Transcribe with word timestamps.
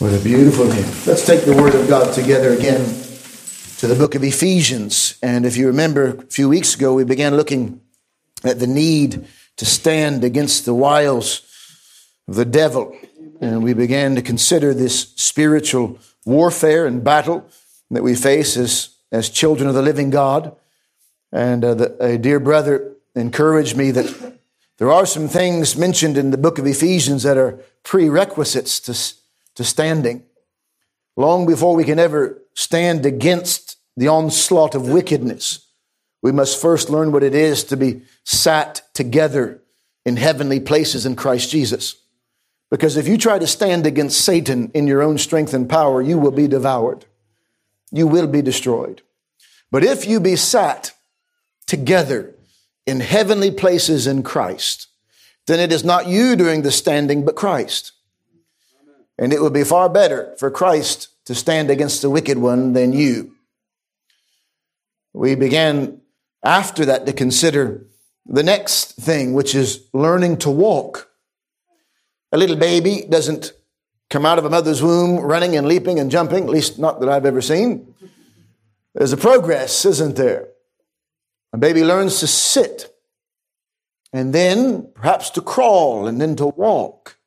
What 0.00 0.14
a 0.14 0.24
beautiful 0.24 0.64
name. 0.64 0.90
Let's 1.06 1.26
take 1.26 1.44
the 1.44 1.54
Word 1.54 1.74
of 1.74 1.86
God 1.86 2.14
together 2.14 2.54
again 2.54 2.82
to 3.76 3.86
the 3.86 3.94
book 3.94 4.14
of 4.14 4.24
Ephesians. 4.24 5.18
And 5.22 5.44
if 5.44 5.58
you 5.58 5.66
remember, 5.66 6.16
a 6.16 6.22
few 6.22 6.48
weeks 6.48 6.74
ago, 6.74 6.94
we 6.94 7.04
began 7.04 7.36
looking 7.36 7.82
at 8.42 8.60
the 8.60 8.66
need 8.66 9.26
to 9.58 9.66
stand 9.66 10.24
against 10.24 10.64
the 10.64 10.72
wiles 10.72 11.42
of 12.26 12.36
the 12.36 12.46
devil. 12.46 12.96
And 13.42 13.62
we 13.62 13.74
began 13.74 14.14
to 14.14 14.22
consider 14.22 14.72
this 14.72 15.12
spiritual 15.16 15.98
warfare 16.24 16.86
and 16.86 17.04
battle 17.04 17.46
that 17.90 18.02
we 18.02 18.14
face 18.14 18.56
as, 18.56 18.96
as 19.12 19.28
children 19.28 19.68
of 19.68 19.74
the 19.74 19.82
living 19.82 20.08
God. 20.08 20.56
And 21.30 21.62
uh, 21.62 21.74
the, 21.74 22.02
a 22.02 22.16
dear 22.16 22.40
brother 22.40 22.94
encouraged 23.14 23.76
me 23.76 23.90
that 23.90 24.38
there 24.78 24.90
are 24.90 25.04
some 25.04 25.28
things 25.28 25.76
mentioned 25.76 26.16
in 26.16 26.30
the 26.30 26.38
book 26.38 26.58
of 26.58 26.66
Ephesians 26.66 27.22
that 27.24 27.36
are 27.36 27.60
prerequisites 27.82 28.80
to 28.80 29.19
to 29.60 29.64
standing. 29.64 30.24
Long 31.18 31.44
before 31.44 31.74
we 31.74 31.84
can 31.84 31.98
ever 31.98 32.40
stand 32.54 33.04
against 33.04 33.76
the 33.94 34.08
onslaught 34.08 34.74
of 34.74 34.88
wickedness, 34.88 35.66
we 36.22 36.32
must 36.32 36.60
first 36.60 36.88
learn 36.88 37.12
what 37.12 37.22
it 37.22 37.34
is 37.34 37.62
to 37.64 37.76
be 37.76 38.00
sat 38.24 38.80
together 38.94 39.62
in 40.06 40.16
heavenly 40.16 40.60
places 40.60 41.04
in 41.04 41.14
Christ 41.14 41.50
Jesus. 41.50 41.96
Because 42.70 42.96
if 42.96 43.06
you 43.06 43.18
try 43.18 43.38
to 43.38 43.46
stand 43.46 43.84
against 43.86 44.24
Satan 44.24 44.70
in 44.72 44.86
your 44.86 45.02
own 45.02 45.18
strength 45.18 45.52
and 45.52 45.68
power, 45.68 46.00
you 46.00 46.18
will 46.18 46.30
be 46.30 46.48
devoured. 46.48 47.04
You 47.92 48.06
will 48.06 48.28
be 48.28 48.40
destroyed. 48.40 49.02
But 49.70 49.84
if 49.84 50.08
you 50.08 50.20
be 50.20 50.36
sat 50.36 50.92
together 51.66 52.34
in 52.86 53.00
heavenly 53.00 53.50
places 53.50 54.06
in 54.06 54.22
Christ, 54.22 54.86
then 55.46 55.60
it 55.60 55.70
is 55.70 55.84
not 55.84 56.06
you 56.06 56.34
doing 56.34 56.62
the 56.62 56.70
standing, 56.70 57.26
but 57.26 57.36
Christ. 57.36 57.92
And 59.20 59.32
it 59.32 59.42
would 59.42 59.52
be 59.52 59.64
far 59.64 59.90
better 59.90 60.34
for 60.38 60.50
Christ 60.50 61.08
to 61.26 61.34
stand 61.34 61.70
against 61.70 62.00
the 62.00 62.10
wicked 62.10 62.38
one 62.38 62.72
than 62.72 62.94
you. 62.94 63.36
We 65.12 65.34
began 65.34 66.00
after 66.42 66.86
that 66.86 67.04
to 67.04 67.12
consider 67.12 67.86
the 68.24 68.42
next 68.42 68.96
thing, 68.96 69.34
which 69.34 69.54
is 69.54 69.84
learning 69.92 70.38
to 70.38 70.50
walk. 70.50 71.10
A 72.32 72.38
little 72.38 72.56
baby 72.56 73.06
doesn't 73.08 73.52
come 74.08 74.24
out 74.24 74.38
of 74.38 74.46
a 74.46 74.50
mother's 74.50 74.82
womb 74.82 75.20
running 75.20 75.54
and 75.54 75.68
leaping 75.68 76.00
and 76.00 76.10
jumping, 76.10 76.44
at 76.44 76.50
least 76.50 76.78
not 76.78 77.00
that 77.00 77.08
I've 77.08 77.26
ever 77.26 77.42
seen. 77.42 77.94
There's 78.94 79.12
a 79.12 79.18
progress, 79.18 79.84
isn't 79.84 80.16
there? 80.16 80.48
A 81.52 81.58
baby 81.58 81.84
learns 81.84 82.20
to 82.20 82.26
sit 82.26 82.92
and 84.12 84.32
then 84.32 84.90
perhaps 84.94 85.30
to 85.30 85.40
crawl 85.42 86.06
and 86.06 86.20
then 86.20 86.36
to 86.36 86.46
walk. 86.46 87.18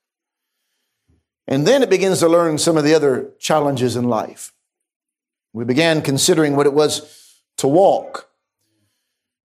And 1.47 1.67
then 1.67 1.83
it 1.83 1.89
begins 1.89 2.19
to 2.19 2.30
learn 2.30 2.58
some 2.58 2.77
of 2.77 2.83
the 2.83 2.94
other 2.94 3.31
challenges 3.39 3.95
in 3.95 4.05
life. 4.05 4.53
We 5.52 5.66
began 5.66 6.02
considering 6.02 6.55
what 6.55 6.66
it 6.66 6.73
was 6.73 7.41
to 7.58 7.67
walk. 7.67 8.30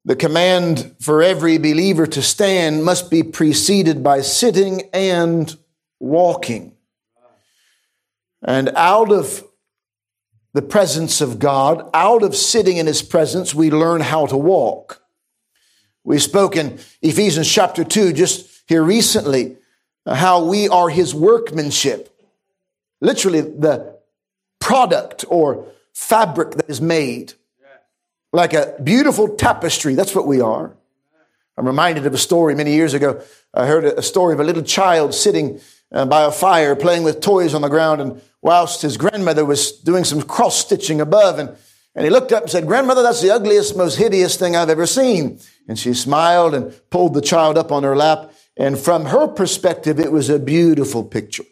The 0.04 0.16
command 0.16 0.96
for 1.00 1.22
every 1.22 1.58
believer 1.58 2.06
to 2.06 2.22
stand 2.22 2.84
must 2.84 3.10
be 3.10 3.22
preceded 3.22 4.02
by 4.02 4.22
sitting 4.22 4.88
and 4.92 5.54
walking. 6.00 6.76
And 8.42 8.70
out 8.70 9.12
of 9.12 9.44
the 10.54 10.62
presence 10.62 11.20
of 11.20 11.38
God, 11.38 11.90
out 11.92 12.22
of 12.22 12.34
sitting 12.34 12.78
in 12.78 12.86
His 12.86 13.02
presence, 13.02 13.54
we 13.54 13.70
learn 13.70 14.00
how 14.00 14.26
to 14.26 14.36
walk. 14.36 15.02
We 16.04 16.18
spoke 16.18 16.56
in 16.56 16.78
Ephesians 17.02 17.52
chapter 17.52 17.84
2 17.84 18.12
just 18.14 18.62
here 18.66 18.82
recently 18.82 19.58
how 20.14 20.44
we 20.44 20.68
are 20.68 20.88
his 20.88 21.14
workmanship. 21.14 22.14
Literally, 23.00 23.40
the 23.40 23.98
product 24.60 25.24
or 25.28 25.66
fabric 25.92 26.52
that 26.52 26.68
is 26.68 26.80
made. 26.80 27.32
Like 28.32 28.52
a 28.52 28.74
beautiful 28.82 29.36
tapestry. 29.36 29.94
That's 29.94 30.14
what 30.14 30.26
we 30.26 30.40
are. 30.40 30.76
I'm 31.56 31.66
reminded 31.66 32.06
of 32.06 32.14
a 32.14 32.18
story 32.18 32.54
many 32.54 32.74
years 32.74 32.94
ago. 32.94 33.22
I 33.52 33.66
heard 33.66 33.84
a 33.84 34.02
story 34.02 34.34
of 34.34 34.40
a 34.40 34.44
little 34.44 34.62
child 34.62 35.14
sitting 35.14 35.60
uh, 35.90 36.06
by 36.06 36.24
a 36.24 36.30
fire 36.30 36.76
playing 36.76 37.02
with 37.02 37.20
toys 37.20 37.54
on 37.54 37.62
the 37.62 37.68
ground 37.68 38.00
and 38.00 38.20
whilst 38.42 38.82
his 38.82 38.96
grandmother 38.96 39.44
was 39.44 39.72
doing 39.72 40.04
some 40.04 40.22
cross 40.22 40.58
stitching 40.58 41.00
above 41.00 41.38
and, 41.38 41.56
and 41.94 42.04
he 42.04 42.10
looked 42.10 42.30
up 42.30 42.42
and 42.42 42.50
said, 42.50 42.66
grandmother, 42.66 43.02
that's 43.02 43.22
the 43.22 43.34
ugliest, 43.34 43.76
most 43.76 43.96
hideous 43.96 44.36
thing 44.36 44.54
I've 44.54 44.70
ever 44.70 44.86
seen. 44.86 45.40
And 45.66 45.78
she 45.78 45.94
smiled 45.94 46.54
and 46.54 46.72
pulled 46.90 47.14
the 47.14 47.20
child 47.20 47.58
up 47.58 47.72
on 47.72 47.82
her 47.82 47.96
lap 47.96 48.32
and 48.58 48.76
from 48.76 49.06
her 49.06 49.28
perspective, 49.28 50.00
it 50.00 50.10
was 50.10 50.28
a 50.28 50.38
beautiful 50.38 51.04
picture. 51.04 51.44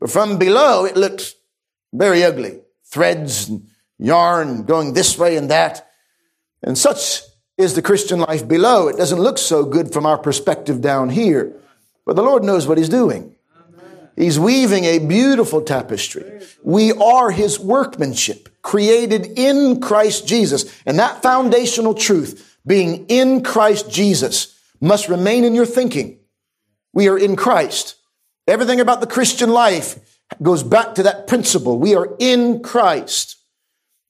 But 0.00 0.10
from 0.10 0.38
below, 0.38 0.86
it 0.86 0.96
looked 0.96 1.34
very 1.92 2.24
ugly. 2.24 2.60
Threads 2.84 3.48
and 3.48 3.68
yarn 3.98 4.64
going 4.64 4.94
this 4.94 5.18
way 5.18 5.36
and 5.36 5.50
that. 5.50 5.86
And 6.62 6.78
such 6.78 7.20
is 7.58 7.74
the 7.74 7.82
Christian 7.82 8.20
life 8.20 8.48
below. 8.48 8.88
It 8.88 8.96
doesn't 8.96 9.20
look 9.20 9.36
so 9.36 9.64
good 9.64 9.92
from 9.92 10.06
our 10.06 10.18
perspective 10.18 10.80
down 10.80 11.10
here. 11.10 11.54
But 12.06 12.16
the 12.16 12.22
Lord 12.22 12.42
knows 12.42 12.66
what 12.66 12.78
He's 12.78 12.88
doing. 12.88 13.36
He's 14.16 14.38
weaving 14.38 14.84
a 14.84 15.00
beautiful 15.00 15.60
tapestry. 15.60 16.40
We 16.62 16.92
are 16.92 17.30
His 17.30 17.58
workmanship, 17.58 18.48
created 18.62 19.26
in 19.36 19.80
Christ 19.80 20.26
Jesus. 20.26 20.72
And 20.86 20.98
that 20.98 21.20
foundational 21.22 21.94
truth, 21.94 22.58
being 22.66 23.06
in 23.08 23.42
Christ 23.42 23.90
Jesus, 23.90 24.53
must 24.80 25.08
remain 25.08 25.44
in 25.44 25.54
your 25.54 25.66
thinking. 25.66 26.18
We 26.92 27.08
are 27.08 27.18
in 27.18 27.36
Christ. 27.36 27.96
Everything 28.46 28.80
about 28.80 29.00
the 29.00 29.06
Christian 29.06 29.50
life 29.50 29.98
goes 30.42 30.62
back 30.62 30.94
to 30.96 31.04
that 31.04 31.26
principle. 31.26 31.78
We 31.78 31.94
are 31.94 32.16
in 32.18 32.62
Christ. 32.62 33.36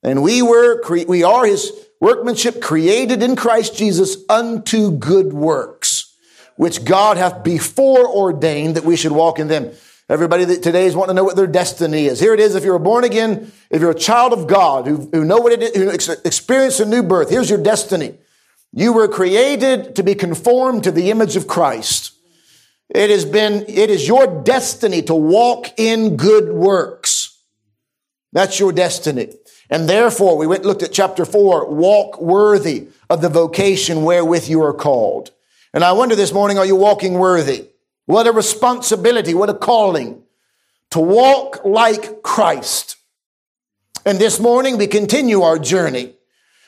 And 0.03 0.23
we 0.23 0.43
were, 0.43 0.83
we 1.07 1.23
are 1.23 1.47
his 1.47 1.73
workmanship 2.01 2.61
created 2.61 3.23
in 3.23 3.37
Christ 3.37 3.77
Jesus 3.77 4.17
unto 4.29 4.91
good 4.91 5.33
works, 5.33 6.15
which 6.57 6.85
God 6.85 7.17
hath 7.17 7.43
before 7.43 8.07
ordained 8.07 8.77
that 8.77 8.85
we 8.85 8.97
should 8.97 9.13
walk 9.13 9.39
in 9.39 9.49
them. 9.49 9.73
Everybody 10.07 10.45
that 10.45 10.63
today 10.63 10.85
is 10.85 10.95
wanting 10.95 11.15
to 11.15 11.15
know 11.15 11.25
what 11.25 11.37
their 11.37 11.47
destiny 11.47 12.05
is. 12.05 12.21
Here 12.21 12.35
it 12.35 12.41
is. 12.41 12.55
If 12.55 12.65
you're 12.65 12.79
born 12.79 13.05
again, 13.05 13.51
if 13.71 13.81
you're 13.81 13.93
a 13.93 13.99
child 13.99 14.35
of 14.35 14.47
God 14.47 14.87
who, 14.87 15.09
who 15.11 15.25
know 15.25 15.39
what 15.39 15.53
it 15.53 15.63
is, 15.63 15.75
who 15.75 15.89
experience 15.89 16.79
a 16.81 16.85
new 16.85 17.03
birth, 17.03 17.31
here's 17.31 17.49
your 17.49 17.63
destiny. 17.63 18.19
You 18.77 18.93
were 18.93 19.07
created 19.07 19.95
to 19.97 20.03
be 20.03 20.17
conformed 20.17 20.83
to 20.85 20.91
the 20.91 21.11
image 21.11 21.37
of 21.37 21.47
Christ. 21.47 22.13
It 22.89 23.09
has 23.09 23.25
been, 23.25 23.65
it 23.69 23.89
is 23.89 24.09
your 24.09 24.43
destiny 24.43 25.01
to 25.03 25.15
walk 25.15 25.79
in 25.79 26.17
good 26.17 26.53
works. 26.53 27.41
That's 28.33 28.59
your 28.59 28.73
destiny. 28.73 29.33
And 29.71 29.89
therefore, 29.89 30.37
we 30.37 30.49
went 30.49 30.65
looked 30.65 30.83
at 30.83 30.93
chapter 30.93 31.25
four, 31.25 31.73
walk 31.73 32.21
worthy 32.21 32.89
of 33.09 33.21
the 33.21 33.29
vocation 33.29 34.03
wherewith 34.03 34.49
you 34.49 34.63
are 34.65 34.75
called. 34.75 35.31
And 35.73 35.85
I 35.85 35.93
wonder 35.93 36.17
this 36.17 36.33
morning, 36.33 36.59
are 36.59 36.67
you 36.67 36.77
walking 36.77 37.15
worthy? 37.15 37.69
What 38.07 38.27
a 38.27 38.33
responsibility, 38.33 39.35
what 39.35 39.51
a 39.51 39.55
calling 39.55 40.23
to 40.91 40.99
walk 40.99 41.65
like 41.65 42.23
Christ. 42.23 42.97
And 44.05 44.19
this 44.19 44.41
morning 44.41 44.79
we 44.79 44.89
continue 44.89 45.43
our 45.43 45.59
journey 45.59 46.15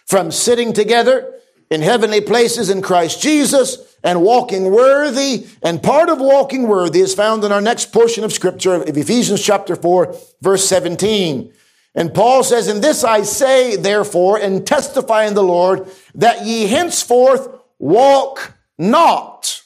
from 0.06 0.30
sitting 0.30 0.72
together 0.72 1.32
in 1.70 1.82
heavenly 1.82 2.20
places 2.20 2.70
in 2.70 2.82
Christ 2.82 3.20
Jesus 3.20 3.96
and 4.02 4.22
walking 4.22 4.70
worthy. 4.70 5.46
And 5.62 5.82
part 5.82 6.08
of 6.08 6.20
walking 6.20 6.68
worthy 6.68 7.00
is 7.00 7.14
found 7.14 7.44
in 7.44 7.52
our 7.52 7.60
next 7.60 7.92
portion 7.92 8.24
of 8.24 8.32
scripture 8.32 8.74
of 8.74 8.96
Ephesians 8.96 9.42
chapter 9.42 9.74
4, 9.76 10.14
verse 10.40 10.68
17. 10.68 11.52
And 11.94 12.14
Paul 12.14 12.44
says, 12.44 12.68
In 12.68 12.80
this 12.80 13.02
I 13.04 13.22
say, 13.22 13.76
therefore, 13.76 14.38
and 14.38 14.66
testify 14.66 15.24
in 15.24 15.34
the 15.34 15.42
Lord, 15.42 15.88
that 16.14 16.44
ye 16.44 16.66
henceforth 16.66 17.48
walk 17.78 18.52
not 18.78 19.62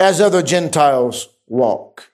as 0.00 0.20
other 0.20 0.42
Gentiles 0.42 1.28
walk. 1.46 2.10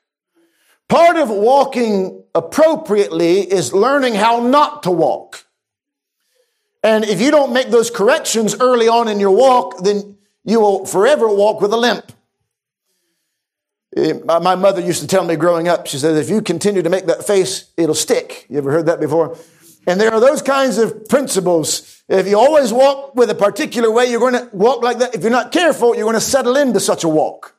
Part 0.89 1.17
of 1.17 1.31
walking 1.31 2.25
appropriately 2.35 3.41
is 3.41 3.73
learning 3.73 4.15
how 4.15 4.41
not 4.41 4.83
to 4.83 4.91
walk. 4.91 5.47
And 6.85 7.03
if 7.07 7.19
you 7.19 7.31
don't 7.31 7.55
make 7.55 7.71
those 7.71 7.91
corrections 7.91 8.55
early 8.61 8.89
on 8.89 9.09
in 9.09 9.19
your 9.19 9.31
walk, 9.31 9.83
then 9.83 10.19
you 10.45 10.61
will 10.61 10.85
forever 10.85 11.27
walk 11.27 11.63
with 11.63 11.73
a 11.73 11.79
limp. 11.79 12.13
Eh, 13.97 14.13
my 14.27 14.55
mother 14.55 14.83
used 14.83 15.01
to 15.01 15.07
tell 15.07 15.25
me 15.25 15.35
growing 15.35 15.67
up, 15.67 15.87
she 15.87 15.97
said, 15.97 16.19
if 16.19 16.29
you 16.29 16.43
continue 16.43 16.83
to 16.83 16.91
make 16.91 17.07
that 17.07 17.27
face, 17.27 17.71
it'll 17.79 17.95
stick. 17.95 18.45
You 18.51 18.59
ever 18.59 18.71
heard 18.71 18.85
that 18.87 19.01
before? 19.01 19.39
And 19.87 19.99
there 19.99 20.13
are 20.13 20.21
those 20.21 20.43
kinds 20.43 20.77
of 20.77 21.09
principles. 21.09 22.03
If 22.07 22.27
you 22.27 22.39
always 22.39 22.71
walk 22.71 23.15
with 23.15 23.31
a 23.31 23.35
particular 23.35 23.91
way, 23.91 24.11
you're 24.11 24.21
going 24.21 24.35
to 24.35 24.51
walk 24.53 24.83
like 24.83 24.99
that. 24.99 25.15
If 25.15 25.23
you're 25.23 25.31
not 25.31 25.53
careful, 25.53 25.95
you're 25.95 26.05
going 26.05 26.15
to 26.15 26.21
settle 26.21 26.55
into 26.55 26.81
such 26.81 27.03
a 27.03 27.09
walk. 27.09 27.57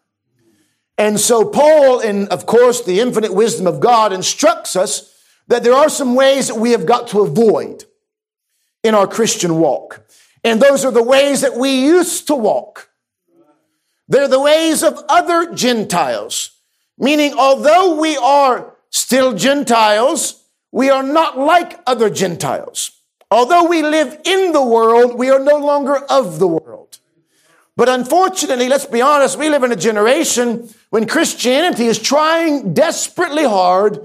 And 1.00 1.20
so 1.20 1.50
Paul, 1.50 2.00
in, 2.00 2.28
of 2.28 2.46
course, 2.46 2.84
the 2.84 3.00
infinite 3.00 3.34
wisdom 3.34 3.66
of 3.66 3.80
God 3.80 4.14
instructs 4.14 4.76
us 4.76 5.12
that 5.48 5.64
there 5.64 5.74
are 5.74 5.90
some 5.90 6.14
ways 6.14 6.48
that 6.48 6.56
we 6.56 6.72
have 6.72 6.86
got 6.86 7.08
to 7.08 7.22
avoid 7.22 7.86
in 8.86 8.94
our 8.94 9.08
Christian 9.08 9.60
walk. 9.60 10.06
And 10.44 10.62
those 10.62 10.86
are 10.86 10.92
the 10.92 11.04
ways 11.04 11.42
that 11.42 11.58
we 11.58 11.72
used 11.82 12.28
to 12.28 12.36
walk. 12.36 12.90
They're 14.08 14.28
the 14.28 14.40
ways 14.40 14.84
of 14.84 15.04
other 15.10 15.54
Gentiles. 15.56 16.52
Meaning, 16.98 17.34
although 17.34 18.00
we 18.00 18.16
are 18.16 18.76
still 18.92 19.34
Gentiles, 19.34 20.44
we 20.72 20.92
are 20.92 21.02
not 21.02 21.38
like 21.38 21.80
other 21.88 22.12
Gentiles. 22.12 22.92
Although 23.32 23.64
we 23.64 23.82
live 23.82 24.22
in 24.24 24.52
the 24.52 24.64
world, 24.64 25.18
we 25.18 25.32
are 25.32 25.40
no 25.40 25.58
longer 25.58 25.96
of 25.96 26.38
the 26.38 26.48
world. 26.48 27.00
But 27.76 27.90
unfortunately, 27.90 28.70
let's 28.70 28.86
be 28.86 29.02
honest, 29.02 29.40
we 29.40 29.50
live 29.50 29.64
in 29.64 29.72
a 29.72 29.76
generation 29.76 30.70
when 30.92 31.08
Christianity 31.08 31.88
is 31.88 32.00
trying 32.00 32.74
desperately 32.74 33.44
hard 33.44 34.00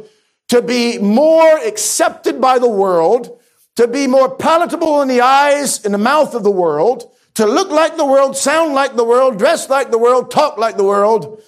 to 0.49 0.63
be 0.63 0.99
more 0.99 1.59
accepted 1.59 2.41
by 2.41 2.59
the 2.59 2.69
world, 2.69 3.40
to 3.81 3.89
be 3.89 4.07
more 4.07 4.37
palatable 4.37 5.01
in 5.01 5.09
the 5.09 5.23
eyes 5.23 5.83
and 5.87 5.95
the 5.95 5.99
mouth 5.99 6.35
of 6.35 6.43
the 6.43 6.51
world, 6.51 7.11
to 7.33 7.47
look 7.47 7.71
like 7.71 7.97
the 7.97 8.05
world, 8.05 8.37
sound 8.37 8.75
like 8.75 8.95
the 8.95 9.05
world, 9.05 9.39
dress 9.39 9.71
like 9.71 9.91
the 9.91 9.97
world, 9.97 10.31
talk 10.31 10.59
like 10.59 10.77
the 10.77 10.85
world. 10.85 11.43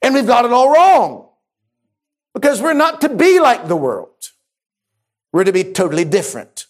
And 0.00 0.14
we've 0.14 0.24
got 0.24 0.44
it 0.44 0.52
all 0.52 0.72
wrong. 0.72 1.28
Because 2.34 2.62
we're 2.62 2.72
not 2.72 3.00
to 3.00 3.08
be 3.08 3.40
like 3.40 3.66
the 3.66 3.74
world. 3.74 4.30
We're 5.32 5.42
to 5.42 5.52
be 5.52 5.64
totally 5.64 6.04
different. 6.04 6.66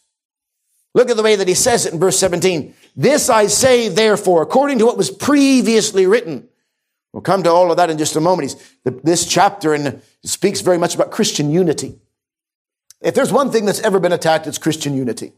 Look 0.94 1.10
at 1.10 1.18
the 1.18 1.22
way 1.22 1.36
that 1.36 1.46
he 1.46 1.52
says 1.52 1.84
it 1.84 1.92
in 1.92 2.00
verse 2.00 2.18
17. 2.18 2.74
This 2.96 3.28
I 3.28 3.48
say, 3.48 3.90
therefore, 3.90 4.40
according 4.40 4.78
to 4.78 4.86
what 4.86 4.96
was 4.96 5.10
previously 5.10 6.06
written. 6.06 6.48
We'll 7.12 7.20
come 7.20 7.42
to 7.42 7.50
all 7.50 7.70
of 7.70 7.76
that 7.76 7.90
in 7.90 7.98
just 7.98 8.16
a 8.16 8.20
moment. 8.22 8.56
this 8.82 9.26
chapter 9.26 9.74
and 9.74 10.00
speaks 10.24 10.62
very 10.62 10.78
much 10.78 10.94
about 10.94 11.10
Christian 11.10 11.50
unity. 11.50 11.98
If 13.02 13.14
there's 13.14 13.32
one 13.32 13.50
thing 13.50 13.64
that's 13.64 13.80
ever 13.80 13.98
been 13.98 14.12
attacked, 14.12 14.46
it's 14.46 14.58
Christian 14.58 14.94
unity. 14.94 15.32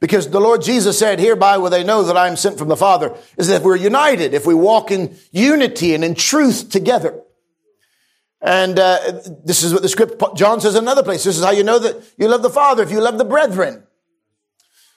Because 0.00 0.28
the 0.28 0.40
Lord 0.40 0.62
Jesus 0.62 0.98
said, 0.98 1.20
hereby 1.20 1.58
will 1.58 1.70
they 1.70 1.84
know 1.84 2.02
that 2.02 2.16
I 2.16 2.26
am 2.26 2.36
sent 2.36 2.58
from 2.58 2.68
the 2.68 2.76
Father, 2.76 3.14
is 3.36 3.46
that 3.48 3.56
if 3.56 3.62
we're 3.62 3.76
united, 3.76 4.34
if 4.34 4.46
we 4.46 4.54
walk 4.54 4.90
in 4.90 5.16
unity 5.30 5.94
and 5.94 6.02
in 6.02 6.16
truth 6.16 6.70
together. 6.70 7.20
And 8.40 8.78
uh, 8.80 9.20
this 9.44 9.62
is 9.62 9.72
what 9.72 9.82
the 9.82 9.88
script, 9.88 10.20
John 10.34 10.60
says 10.60 10.74
in 10.74 10.82
another 10.82 11.04
place. 11.04 11.22
This 11.22 11.38
is 11.38 11.44
how 11.44 11.52
you 11.52 11.62
know 11.62 11.78
that 11.78 12.02
you 12.16 12.26
love 12.26 12.42
the 12.42 12.50
Father, 12.50 12.82
if 12.82 12.90
you 12.90 13.00
love 13.00 13.16
the 13.18 13.24
brethren. 13.24 13.84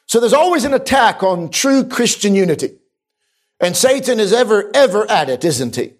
So 0.07 0.19
there's 0.19 0.33
always 0.33 0.63
an 0.63 0.73
attack 0.73 1.21
on 1.21 1.49
true 1.49 1.83
Christian 1.83 2.33
unity. 2.33 2.77
And 3.59 3.77
Satan 3.77 4.19
is 4.19 4.33
ever, 4.33 4.71
ever 4.73 5.09
at 5.09 5.29
it, 5.29 5.45
isn't 5.45 5.75
he? 5.75 5.93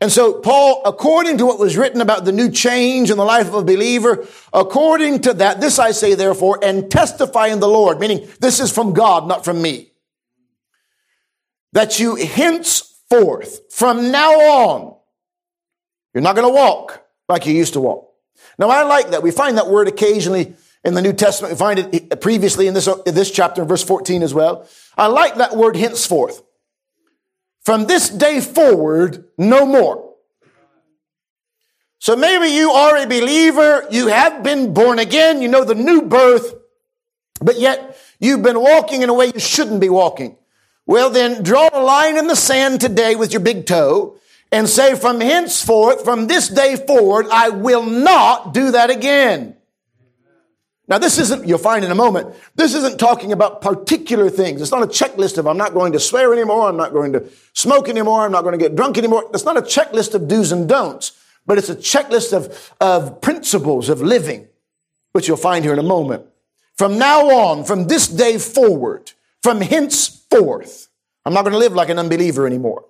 And 0.00 0.12
so 0.12 0.40
Paul, 0.40 0.82
according 0.84 1.38
to 1.38 1.46
what 1.46 1.58
was 1.58 1.76
written 1.76 2.00
about 2.00 2.24
the 2.24 2.32
new 2.32 2.50
change 2.50 3.10
in 3.10 3.16
the 3.16 3.24
life 3.24 3.48
of 3.48 3.54
a 3.54 3.64
believer, 3.64 4.26
according 4.52 5.22
to 5.22 5.34
that, 5.34 5.60
this 5.60 5.78
I 5.78 5.92
say 5.92 6.14
therefore, 6.14 6.58
and 6.62 6.90
testify 6.90 7.46
in 7.46 7.60
the 7.60 7.68
Lord, 7.68 7.98
meaning 7.98 8.28
this 8.40 8.60
is 8.60 8.70
from 8.70 8.92
God, 8.92 9.26
not 9.26 9.44
from 9.44 9.62
me, 9.62 9.92
that 11.72 11.98
you 11.98 12.16
henceforth, 12.16 13.72
from 13.72 14.10
now 14.10 14.32
on, 14.32 14.96
you're 16.12 16.22
not 16.22 16.36
going 16.36 16.48
to 16.48 16.54
walk 16.54 17.06
like 17.28 17.46
you 17.46 17.54
used 17.54 17.74
to 17.74 17.80
walk. 17.80 18.12
Now 18.58 18.68
I 18.68 18.82
like 18.82 19.10
that. 19.10 19.22
We 19.22 19.30
find 19.30 19.58
that 19.58 19.68
word 19.68 19.88
occasionally 19.88 20.54
in 20.84 20.94
the 20.94 21.02
New 21.02 21.12
Testament. 21.12 21.52
We 21.52 21.58
find 21.58 21.78
it 21.78 22.20
previously 22.20 22.66
in 22.66 22.74
this, 22.74 22.86
in 22.86 23.14
this 23.14 23.30
chapter, 23.30 23.62
in 23.62 23.68
verse 23.68 23.82
14 23.82 24.22
as 24.22 24.32
well. 24.32 24.68
I 24.96 25.08
like 25.08 25.36
that 25.36 25.56
word 25.56 25.76
henceforth. 25.76 26.42
From 27.66 27.86
this 27.86 28.08
day 28.08 28.40
forward, 28.40 29.24
no 29.36 29.66
more. 29.66 30.14
So 31.98 32.14
maybe 32.14 32.46
you 32.54 32.70
are 32.70 32.96
a 32.96 33.06
believer, 33.06 33.88
you 33.90 34.06
have 34.06 34.44
been 34.44 34.72
born 34.72 35.00
again, 35.00 35.42
you 35.42 35.48
know 35.48 35.64
the 35.64 35.74
new 35.74 36.02
birth, 36.02 36.54
but 37.40 37.58
yet 37.58 37.98
you've 38.20 38.44
been 38.44 38.60
walking 38.60 39.02
in 39.02 39.08
a 39.08 39.14
way 39.14 39.32
you 39.34 39.40
shouldn't 39.40 39.80
be 39.80 39.88
walking. 39.88 40.36
Well, 40.86 41.10
then 41.10 41.42
draw 41.42 41.68
a 41.72 41.82
line 41.82 42.16
in 42.16 42.28
the 42.28 42.36
sand 42.36 42.80
today 42.80 43.16
with 43.16 43.32
your 43.32 43.42
big 43.42 43.66
toe 43.66 44.16
and 44.52 44.68
say, 44.68 44.94
from 44.94 45.20
henceforth, 45.20 46.04
from 46.04 46.28
this 46.28 46.46
day 46.46 46.76
forward, 46.76 47.26
I 47.32 47.48
will 47.48 47.82
not 47.82 48.54
do 48.54 48.70
that 48.70 48.90
again. 48.90 49.56
Now, 50.88 50.98
this 50.98 51.18
isn't, 51.18 51.48
you'll 51.48 51.58
find 51.58 51.84
in 51.84 51.90
a 51.90 51.96
moment, 51.96 52.34
this 52.54 52.72
isn't 52.74 52.98
talking 52.98 53.32
about 53.32 53.60
particular 53.60 54.30
things. 54.30 54.62
It's 54.62 54.70
not 54.70 54.84
a 54.84 54.86
checklist 54.86 55.36
of 55.36 55.46
I'm 55.46 55.56
not 55.56 55.74
going 55.74 55.92
to 55.92 56.00
swear 56.00 56.32
anymore, 56.32 56.68
I'm 56.68 56.76
not 56.76 56.92
going 56.92 57.12
to 57.14 57.24
smoke 57.54 57.88
anymore, 57.88 58.24
I'm 58.24 58.30
not 58.30 58.42
going 58.42 58.56
to 58.56 58.62
get 58.62 58.76
drunk 58.76 58.96
anymore. 58.96 59.28
It's 59.34 59.44
not 59.44 59.56
a 59.56 59.62
checklist 59.62 60.14
of 60.14 60.28
do's 60.28 60.52
and 60.52 60.68
don'ts, 60.68 61.12
but 61.44 61.58
it's 61.58 61.68
a 61.68 61.74
checklist 61.74 62.32
of, 62.32 62.72
of 62.80 63.20
principles 63.20 63.88
of 63.88 64.00
living, 64.00 64.46
which 65.10 65.26
you'll 65.26 65.36
find 65.36 65.64
here 65.64 65.72
in 65.72 65.80
a 65.80 65.84
moment. 65.84 66.24
From 66.76 66.98
now 66.98 67.30
on, 67.30 67.64
from 67.64 67.88
this 67.88 68.06
day 68.06 68.38
forward, 68.38 69.10
from 69.42 69.60
henceforth, 69.62 70.88
I'm 71.24 71.34
not 71.34 71.42
going 71.42 71.52
to 71.52 71.58
live 71.58 71.72
like 71.72 71.88
an 71.88 71.98
unbeliever 71.98 72.46
anymore. 72.46 72.84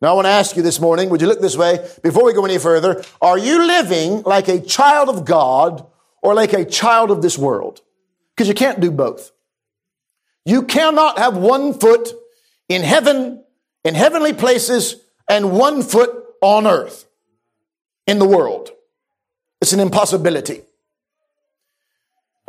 Now, 0.00 0.10
I 0.10 0.12
want 0.14 0.26
to 0.26 0.30
ask 0.30 0.56
you 0.56 0.62
this 0.62 0.80
morning, 0.80 1.10
would 1.10 1.20
you 1.20 1.26
look 1.26 1.40
this 1.40 1.56
way 1.56 1.88
before 2.02 2.24
we 2.24 2.32
go 2.32 2.44
any 2.44 2.58
further? 2.58 3.04
Are 3.20 3.38
you 3.38 3.66
living 3.66 4.22
like 4.22 4.46
a 4.46 4.60
child 4.60 5.08
of 5.08 5.24
God 5.24 5.86
or 6.22 6.34
like 6.34 6.52
a 6.52 6.64
child 6.64 7.10
of 7.10 7.20
this 7.20 7.36
world. 7.36 7.80
Because 8.34 8.48
you 8.48 8.54
can't 8.54 8.80
do 8.80 8.90
both. 8.90 9.30
You 10.44 10.62
cannot 10.62 11.18
have 11.18 11.36
one 11.36 11.74
foot 11.74 12.12
in 12.68 12.82
heaven, 12.82 13.44
in 13.84 13.94
heavenly 13.94 14.32
places, 14.32 14.96
and 15.28 15.52
one 15.52 15.82
foot 15.82 16.24
on 16.40 16.66
earth 16.66 17.06
in 18.06 18.18
the 18.18 18.26
world. 18.26 18.70
It's 19.60 19.72
an 19.72 19.80
impossibility. 19.80 20.62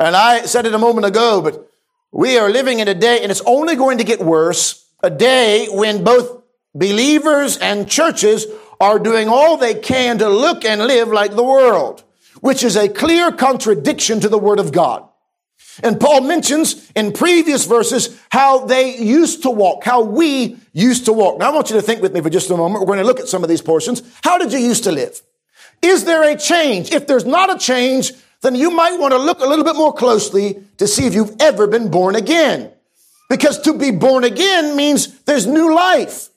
And 0.00 0.16
I 0.16 0.42
said 0.42 0.66
it 0.66 0.74
a 0.74 0.78
moment 0.78 1.06
ago, 1.06 1.40
but 1.40 1.68
we 2.10 2.38
are 2.38 2.50
living 2.50 2.80
in 2.80 2.88
a 2.88 2.94
day, 2.94 3.20
and 3.22 3.30
it's 3.30 3.42
only 3.42 3.76
going 3.76 3.98
to 3.98 4.04
get 4.04 4.20
worse, 4.20 4.84
a 5.02 5.10
day 5.10 5.68
when 5.70 6.02
both 6.02 6.42
believers 6.74 7.56
and 7.58 7.88
churches 7.88 8.46
are 8.80 8.98
doing 8.98 9.28
all 9.28 9.56
they 9.56 9.74
can 9.74 10.18
to 10.18 10.28
look 10.28 10.64
and 10.64 10.80
live 10.80 11.08
like 11.08 11.36
the 11.36 11.44
world 11.44 12.02
which 12.44 12.62
is 12.62 12.76
a 12.76 12.90
clear 12.90 13.32
contradiction 13.32 14.20
to 14.20 14.28
the 14.28 14.36
word 14.36 14.58
of 14.58 14.70
God. 14.70 15.02
And 15.82 15.98
Paul 15.98 16.20
mentions 16.20 16.92
in 16.94 17.14
previous 17.14 17.64
verses 17.64 18.20
how 18.30 18.66
they 18.66 18.98
used 18.98 19.44
to 19.44 19.50
walk, 19.50 19.82
how 19.82 20.02
we 20.02 20.58
used 20.74 21.06
to 21.06 21.14
walk. 21.14 21.38
Now 21.38 21.50
I 21.50 21.54
want 21.54 21.70
you 21.70 21.76
to 21.76 21.80
think 21.80 22.02
with 22.02 22.12
me 22.12 22.20
for 22.20 22.28
just 22.28 22.50
a 22.50 22.56
moment. 22.58 22.82
We're 22.82 22.88
going 22.88 22.98
to 22.98 23.04
look 23.06 23.18
at 23.18 23.28
some 23.28 23.42
of 23.42 23.48
these 23.48 23.62
portions. 23.62 24.02
How 24.22 24.36
did 24.36 24.52
you 24.52 24.58
used 24.58 24.84
to 24.84 24.92
live? 24.92 25.22
Is 25.80 26.04
there 26.04 26.22
a 26.22 26.36
change? 26.36 26.92
If 26.92 27.06
there's 27.06 27.24
not 27.24 27.50
a 27.50 27.58
change, 27.58 28.12
then 28.42 28.54
you 28.54 28.70
might 28.70 29.00
want 29.00 29.12
to 29.12 29.18
look 29.18 29.40
a 29.40 29.46
little 29.46 29.64
bit 29.64 29.76
more 29.76 29.94
closely 29.94 30.62
to 30.76 30.86
see 30.86 31.06
if 31.06 31.14
you've 31.14 31.36
ever 31.40 31.66
been 31.66 31.90
born 31.90 32.14
again. 32.14 32.70
Because 33.30 33.58
to 33.62 33.72
be 33.72 33.90
born 33.90 34.22
again 34.22 34.76
means 34.76 35.18
there's 35.22 35.46
new 35.46 35.74
life. 35.74 36.28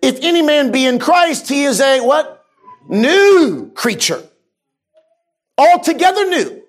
If 0.00 0.18
any 0.22 0.40
man 0.40 0.72
be 0.72 0.86
in 0.86 0.98
Christ, 0.98 1.46
he 1.50 1.64
is 1.64 1.78
a 1.82 2.00
what? 2.00 2.42
New 2.88 3.70
creature 3.74 4.26
altogether 5.58 6.28
new. 6.28 6.62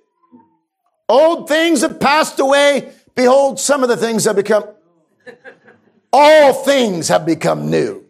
Old 1.09 1.47
things 1.47 1.81
have 1.81 1.99
passed 1.99 2.39
away. 2.39 2.91
Behold, 3.15 3.59
some 3.59 3.83
of 3.83 3.89
the 3.89 3.97
things 3.97 4.25
have 4.25 4.35
become, 4.35 4.65
all 6.11 6.53
things 6.53 7.07
have 7.07 7.25
become 7.25 7.69
new. 7.69 8.06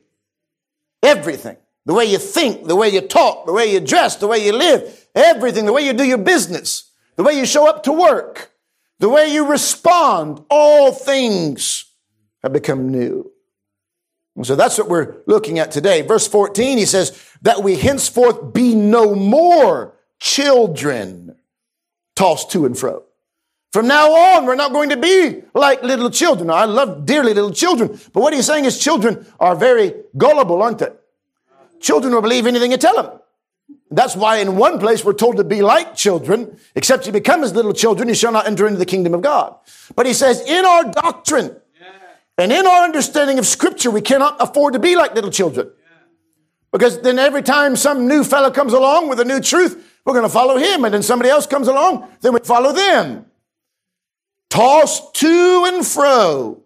Everything. 1.04 1.58
The 1.86 1.94
way 1.94 2.06
you 2.06 2.18
think, 2.18 2.66
the 2.66 2.76
way 2.76 2.90
you 2.90 3.02
talk, 3.02 3.46
the 3.46 3.54
way 3.54 3.72
you 3.72 3.80
dress, 3.80 4.18
the 4.18 4.28
way 4.28 4.46
you 4.46 4.52
live, 4.52 5.08
everything, 5.16 5.66
the 5.66 5.74
way 5.74 5.84
you 5.84 5.94
do 5.94 6.04
your 6.04 6.18
business, 6.18 6.92
the 7.16 7.24
way 7.24 7.38
you 7.38 7.46
show 7.46 7.68
up 7.70 7.84
to 7.84 7.94
work, 7.94 8.52
the 9.00 9.08
way 9.08 9.32
you 9.32 9.48
respond, 9.48 10.44
all 10.50 10.92
things 10.92 11.86
have 12.44 12.52
become 12.52 12.90
new. 12.90 13.32
And 14.36 14.46
so 14.46 14.56
that's 14.56 14.78
what 14.78 14.90
we're 14.90 15.18
looking 15.28 15.60
at 15.60 15.72
today. 15.72 16.02
Verse 16.02 16.28
14, 16.28 16.78
he 16.78 16.86
says, 16.86 17.18
that 17.42 17.64
we 17.64 17.76
henceforth 17.76 18.54
be 18.54 18.76
no 18.76 19.16
more 19.16 19.97
children 20.20 21.36
tossed 22.16 22.52
to 22.52 22.66
and 22.66 22.78
fro. 22.78 23.04
From 23.74 23.88
now 23.88 24.12
on, 24.12 24.46
we're 24.46 24.56
not 24.56 24.72
going 24.72 24.90
to 24.90 24.98
be 24.98 25.44
like 25.54 25.84
little 25.84 26.10
children. 26.10 26.50
I 26.50 26.66
love 26.66 27.06
dearly 27.06 27.34
little 27.34 27.52
children, 27.52 28.00
but 28.14 28.22
what 28.22 28.34
he's 28.34 28.46
saying 28.46 28.66
is 28.66 28.80
children 28.80 29.26
are 29.40 29.56
very 29.56 29.94
gullible, 30.18 30.62
aren't 30.62 30.80
they? 30.80 30.90
Children 31.80 32.14
will 32.14 32.22
believe 32.22 32.48
anything 32.48 32.72
you 32.72 32.78
tell 32.78 32.96
them. 32.96 33.20
That's 33.92 34.16
why 34.16 34.38
in 34.38 34.58
one 34.58 34.80
place 34.80 35.06
we're 35.06 35.14
told 35.14 35.38
to 35.38 35.44
be 35.44 35.62
like 35.62 35.96
children, 35.96 36.58
except 36.76 37.06
you 37.06 37.14
become 37.14 37.44
as 37.44 37.54
little 37.54 37.74
children, 37.74 38.10
you 38.10 38.16
shall 38.16 38.32
not 38.32 38.48
enter 38.48 38.68
into 38.68 38.80
the 38.80 38.86
kingdom 38.86 39.14
of 39.14 39.22
God. 39.22 39.56
But 39.96 40.06
he 40.06 40.14
says, 40.14 40.42
in 40.42 40.66
our 40.66 40.86
doctrine 40.86 41.56
and 42.38 42.52
in 42.52 42.66
our 42.66 42.84
understanding 42.84 43.40
of 43.40 43.46
scripture, 43.46 43.92
we 43.92 44.02
cannot 44.02 44.38
afford 44.40 44.74
to 44.74 44.80
be 44.80 44.96
like 44.96 45.14
little 45.16 45.32
children. 45.32 45.72
Because 46.72 47.02
then 47.02 47.18
every 47.18 47.42
time 47.42 47.76
some 47.76 48.08
new 48.08 48.24
fellow 48.24 48.52
comes 48.52 48.74
along 48.74 49.08
with 49.08 49.20
a 49.20 49.26
new 49.26 49.40
truth, 49.40 49.97
we're 50.08 50.14
going 50.14 50.24
to 50.24 50.30
follow 50.30 50.58
him. 50.58 50.86
And 50.86 50.94
then 50.94 51.04
somebody 51.04 51.30
else 51.30 51.46
comes 51.46 51.68
along, 51.68 52.08
then 52.22 52.34
we 52.34 52.40
follow 52.40 52.72
them. 52.72 53.26
Tossed 54.50 55.14
to 55.16 55.66
and 55.68 55.86
fro. 55.86 56.64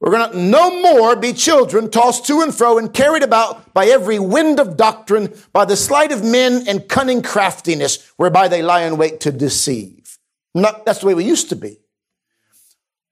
We're 0.00 0.10
going 0.10 0.32
to 0.32 0.38
no 0.38 0.82
more 0.82 1.14
be 1.14 1.32
children 1.32 1.90
tossed 1.90 2.26
to 2.26 2.40
and 2.40 2.52
fro 2.52 2.78
and 2.78 2.92
carried 2.92 3.22
about 3.22 3.72
by 3.72 3.86
every 3.86 4.18
wind 4.18 4.58
of 4.58 4.76
doctrine, 4.76 5.32
by 5.52 5.64
the 5.64 5.76
sleight 5.76 6.10
of 6.10 6.24
men 6.24 6.66
and 6.66 6.88
cunning 6.88 7.22
craftiness, 7.22 8.10
whereby 8.16 8.48
they 8.48 8.62
lie 8.62 8.82
in 8.82 8.96
wait 8.96 9.20
to 9.20 9.30
deceive. 9.30 10.18
Not, 10.52 10.84
that's 10.84 11.00
the 11.00 11.06
way 11.06 11.14
we 11.14 11.24
used 11.24 11.50
to 11.50 11.56
be. 11.56 11.78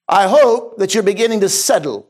I 0.09 0.27
hope 0.27 0.79
that 0.79 0.95
you're 0.95 1.05
beginning 1.05 1.41
to 1.41 1.49
settle. 1.49 2.09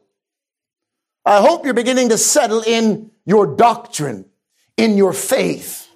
I 1.27 1.43
hope 1.43 1.67
you're 1.67 1.75
beginning 1.75 2.09
to 2.09 2.17
settle 2.17 2.63
in 2.63 3.11
your 3.27 3.47
doctrine, 3.47 4.25
in 4.79 4.97
your 4.97 5.13
faith 5.13 5.88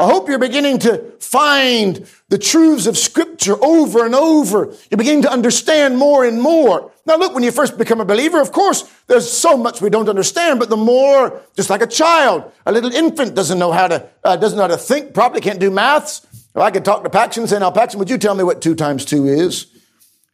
I 0.00 0.06
hope 0.06 0.30
you're 0.30 0.38
beginning 0.38 0.78
to 0.78 1.12
find 1.20 2.08
the 2.30 2.38
truths 2.38 2.86
of 2.86 2.96
scripture 2.96 3.62
over 3.62 4.06
and 4.06 4.14
over. 4.14 4.74
You're 4.90 4.96
beginning 4.96 5.22
to 5.22 5.30
understand 5.30 5.98
more 5.98 6.24
and 6.24 6.40
more. 6.40 6.90
Now 7.04 7.18
look, 7.18 7.34
when 7.34 7.42
you 7.42 7.52
first 7.52 7.76
become 7.76 8.00
a 8.00 8.06
believer, 8.06 8.40
of 8.40 8.50
course, 8.50 8.90
there's 9.08 9.30
so 9.30 9.58
much 9.58 9.82
we 9.82 9.90
don't 9.90 10.08
understand, 10.08 10.58
but 10.58 10.70
the 10.70 10.76
more, 10.78 11.42
just 11.54 11.68
like 11.68 11.82
a 11.82 11.86
child, 11.86 12.50
a 12.64 12.72
little 12.72 12.90
infant 12.90 13.34
doesn't 13.34 13.58
know 13.58 13.72
how 13.72 13.88
to, 13.88 14.08
uh, 14.24 14.36
doesn't 14.36 14.56
know 14.56 14.62
how 14.62 14.68
to 14.68 14.78
think, 14.78 15.12
probably 15.12 15.42
can't 15.42 15.60
do 15.60 15.70
maths. 15.70 16.26
If 16.32 16.62
I 16.62 16.70
could 16.70 16.86
talk 16.86 17.04
to 17.04 17.10
Paxton 17.10 17.42
and 17.42 17.50
say, 17.50 17.58
now 17.58 17.70
Paxton, 17.70 17.98
would 17.98 18.08
you 18.08 18.16
tell 18.16 18.34
me 18.34 18.42
what 18.42 18.62
two 18.62 18.74
times 18.74 19.04
two 19.04 19.26
is? 19.26 19.66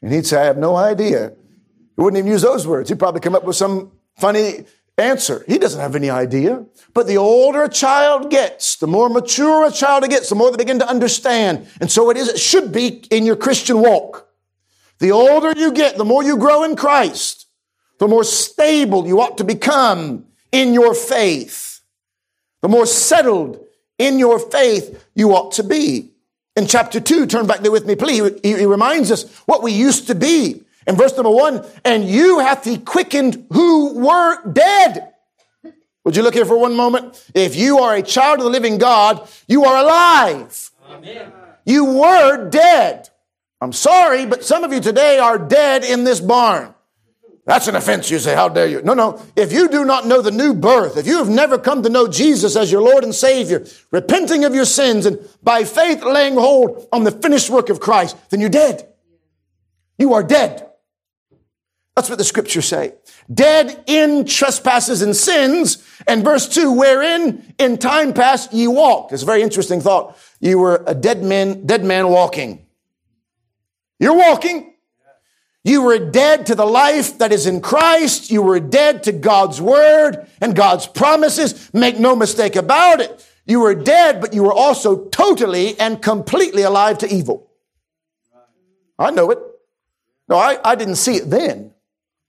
And 0.01 0.13
he'd 0.13 0.27
say, 0.27 0.43
I 0.43 0.45
have 0.45 0.59
no 0.59 0.77
idea. 0.77 1.33
He 1.97 2.03
wouldn't 2.03 2.19
even 2.19 2.31
use 2.31 2.43
those 2.43 2.69
words. 2.69 2.89
He'd 2.89 3.01
probably 3.01 3.21
come 3.21 3.35
up 3.35 3.43
with 3.43 3.57
some 3.57 3.91
funny 4.17 4.65
answer. 4.99 5.45
He 5.47 5.59
doesn't 5.59 5.81
have 5.81 5.95
any 5.95 6.11
idea. 6.11 6.65
But 6.95 7.07
the 7.07 7.19
older 7.19 7.65
a 7.65 7.69
child 7.69 8.31
gets, 8.31 8.77
the 8.77 8.87
more 8.87 9.09
mature 9.09 9.67
a 9.67 9.71
child 9.71 10.09
gets, 10.09 10.29
the 10.29 10.35
more 10.35 10.51
they 10.51 10.57
begin 10.57 10.79
to 10.79 10.89
understand. 10.89 11.69
And 11.81 11.91
so 11.91 12.11
it 12.11 12.17
is, 12.17 12.29
it 12.29 12.39
should 12.39 12.73
be 12.73 13.05
in 13.11 13.27
your 13.27 13.37
Christian 13.37 13.81
walk. 13.81 14.29
The 14.99 15.13
older 15.13 15.53
you 15.57 15.73
get, 15.73 15.99
the 15.99 16.05
more 16.05 16.23
you 16.23 16.39
grow 16.39 16.63
in 16.65 16.75
Christ, 16.77 17.47
the 17.99 18.09
more 18.09 18.25
stable 18.25 19.07
you 19.07 19.21
ought 19.21 19.39
to 19.39 19.45
become 19.45 20.27
in 20.53 20.73
your 20.73 20.95
faith. 20.95 21.81
The 22.63 22.69
more 22.69 22.87
settled 22.87 23.63
in 23.99 24.19
your 24.19 24.39
faith 24.39 25.07
you 25.15 25.33
ought 25.35 25.53
to 25.53 25.63
be. 25.63 26.13
In 26.57 26.67
chapter 26.67 27.01
2, 27.01 27.27
turn 27.27 27.47
back 27.47 27.61
there 27.61 27.71
with 27.71 27.87
me, 27.87 27.97
please. 27.97 28.41
He, 28.43 28.57
he 28.57 28.67
reminds 28.67 29.11
us 29.11 29.31
what 29.41 29.63
we 29.63 29.73
used 29.73 30.07
to 30.07 30.15
be. 30.15 30.63
In 30.87 30.97
verse 30.97 31.15
number 31.17 31.31
1, 31.31 31.65
and 31.85 32.05
you 32.05 32.39
hath 32.39 32.65
he 32.65 32.79
quickened 32.79 33.47
who 33.53 33.99
were 33.99 34.53
dead. 34.53 35.13
Would 36.05 36.15
you 36.15 36.23
look 36.23 36.35
here 36.35 36.45
for 36.45 36.59
one 36.59 36.77
moment? 36.77 37.23
If 37.35 37.57
you 37.57 37.79
are 37.79 37.97
a 37.97 38.03
child 38.03 38.39
of 38.39 38.45
the 38.45 38.51
living 38.51 38.79
God, 38.79 39.29
you 39.49 39.65
are 39.65 39.77
alive. 39.77 40.71
Amen. 40.89 41.33
You 41.65 41.85
were 41.85 42.49
dead. 42.49 43.09
I'm 43.61 43.73
sorry, 43.73 44.27
but 44.27 44.45
some 44.45 44.63
of 44.63 44.73
you 44.73 44.81
today 44.81 45.19
are 45.19 45.39
dead 45.39 45.83
in 45.83 46.05
this 46.05 46.21
barn. 46.21 46.73
That's 47.47 47.69
an 47.69 47.77
offense. 47.77 48.11
You 48.11 48.19
say, 48.19 48.35
how 48.35 48.49
dare 48.49 48.67
you? 48.67 48.83
No, 48.83 48.95
no. 48.95 49.23
If 49.35 49.53
you 49.53 49.69
do 49.69 49.85
not 49.85 50.07
know 50.07 50.21
the 50.21 50.33
new 50.33 50.53
birth, 50.53 50.97
if 50.97 51.07
you 51.07 51.19
have 51.19 51.29
never 51.29 51.59
come 51.59 51.83
to 51.85 51.89
know 51.89 52.09
Jesus 52.09 52.57
as 52.57 52.71
your 52.71 52.83
Lord 52.83 53.03
and 53.05 53.15
Savior, 53.15 53.65
repenting 53.93 54.45
of 54.45 54.55
your 54.55 54.65
sins 54.65 55.07
and 55.07 55.19
by 55.43 55.65
faith 55.65 56.05
laying 56.05 56.35
hold 56.35 56.89
on 56.93 57.05
the 57.05 57.13
finished 57.13 57.49
work 57.49 57.69
of 57.69 57.81
Christ, 57.81 58.17
then 58.31 58.41
you're 58.41 58.51
dead. 58.51 58.89
You 59.99 60.15
are 60.15 60.25
dead. 60.25 60.69
That's 61.97 62.11
what 62.11 62.19
the 62.19 62.25
scriptures 62.25 62.67
say. 62.67 62.93
Dead 63.33 63.83
in 63.87 64.27
trespasses 64.27 65.01
and 65.01 65.17
sins. 65.17 65.83
And 66.07 66.23
verse 66.23 66.47
two, 66.47 66.71
wherein 66.73 67.55
in 67.59 67.79
time 67.79 68.13
past 68.13 68.53
ye 68.53 68.69
walked. 68.69 69.13
It's 69.13 69.23
a 69.23 69.27
very 69.27 69.43
interesting 69.43 69.81
thought. 69.81 70.17
You 70.39 70.59
were 70.59 70.85
a 70.87 70.95
dead 70.95 71.25
man, 71.25 71.67
dead 71.67 71.85
man 71.85 72.09
walking. 72.09 72.67
You're 73.99 74.17
walking. 74.17 74.75
You 75.65 75.83
were 75.83 75.99
dead 75.99 76.47
to 76.47 76.55
the 76.55 76.67
life 76.67 77.19
that 77.19 77.33
is 77.33 77.47
in 77.47 77.61
Christ. 77.61 78.31
You 78.31 78.43
were 78.43 78.61
dead 78.61 79.03
to 79.05 79.13
God's 79.13 79.61
word 79.61 80.29
and 80.41 80.55
God's 80.55 80.87
promises. 80.87 81.73
Make 81.73 81.99
no 81.99 82.15
mistake 82.15 82.55
about 82.55 83.01
it. 83.01 83.27
You 83.47 83.61
were 83.61 83.75
dead, 83.75 84.21
but 84.21 84.35
you 84.35 84.43
were 84.43 84.53
also 84.53 85.07
totally 85.07 85.81
and 85.81 86.01
completely 86.03 86.63
alive 86.63 86.99
to 86.99 87.13
evil. 87.13 87.51
I 88.99 89.11
know 89.11 89.31
it. 89.31 89.39
No, 90.29 90.37
I, 90.37 90.59
I 90.63 90.75
didn't 90.75 90.97
see 90.97 91.17
it 91.17 91.31
then, 91.31 91.73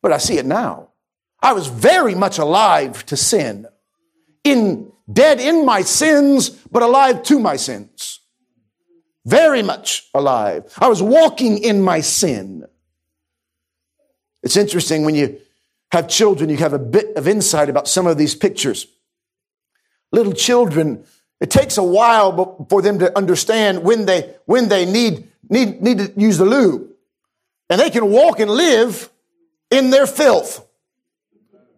but 0.01 0.11
I 0.11 0.17
see 0.17 0.37
it 0.37 0.45
now. 0.45 0.89
I 1.41 1.53
was 1.53 1.67
very 1.67 2.15
much 2.15 2.37
alive 2.37 3.05
to 3.07 3.17
sin. 3.17 3.67
In, 4.43 4.91
dead 5.11 5.39
in 5.39 5.65
my 5.65 5.81
sins, 5.81 6.49
but 6.49 6.83
alive 6.83 7.23
to 7.23 7.39
my 7.39 7.55
sins. 7.55 8.21
Very 9.25 9.61
much 9.61 10.07
alive. 10.13 10.73
I 10.79 10.87
was 10.87 11.03
walking 11.03 11.57
in 11.57 11.81
my 11.81 11.99
sin. 11.99 12.65
It's 14.41 14.55
interesting 14.55 15.03
when 15.03 15.15
you 15.15 15.39
have 15.91 16.07
children, 16.07 16.49
you 16.49 16.57
have 16.57 16.73
a 16.73 16.79
bit 16.79 17.15
of 17.15 17.27
insight 17.27 17.69
about 17.69 17.87
some 17.87 18.07
of 18.07 18.17
these 18.17 18.35
pictures. 18.35 18.87
Little 20.11 20.33
children, 20.33 21.03
it 21.39 21.51
takes 21.51 21.77
a 21.77 21.83
while 21.83 22.65
for 22.69 22.81
them 22.81 22.99
to 22.99 23.15
understand 23.17 23.83
when 23.83 24.05
they, 24.05 24.35
when 24.45 24.69
they 24.69 24.85
need, 24.85 25.29
need, 25.49 25.81
need 25.81 25.97
to 25.99 26.13
use 26.15 26.37
the 26.37 26.45
loo. 26.45 26.89
And 27.69 27.79
they 27.81 27.89
can 27.89 28.09
walk 28.09 28.39
and 28.39 28.49
live 28.49 29.09
in 29.69 29.89
their 29.89 30.07
filth. 30.07 30.65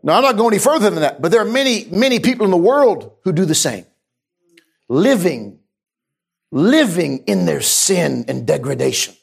Now, 0.01 0.17
I'm 0.17 0.23
not 0.23 0.37
going 0.37 0.53
any 0.53 0.61
further 0.61 0.89
than 0.89 1.01
that, 1.01 1.21
but 1.21 1.31
there 1.31 1.41
are 1.41 1.51
many, 1.51 1.85
many 1.85 2.19
people 2.19 2.45
in 2.45 2.51
the 2.51 2.57
world 2.57 3.11
who 3.23 3.33
do 3.33 3.45
the 3.45 3.55
same. 3.55 3.85
Living, 4.87 5.59
living 6.51 7.23
in 7.25 7.45
their 7.45 7.61
sin 7.61 8.25
and 8.27 8.47
degradation. 8.47 9.15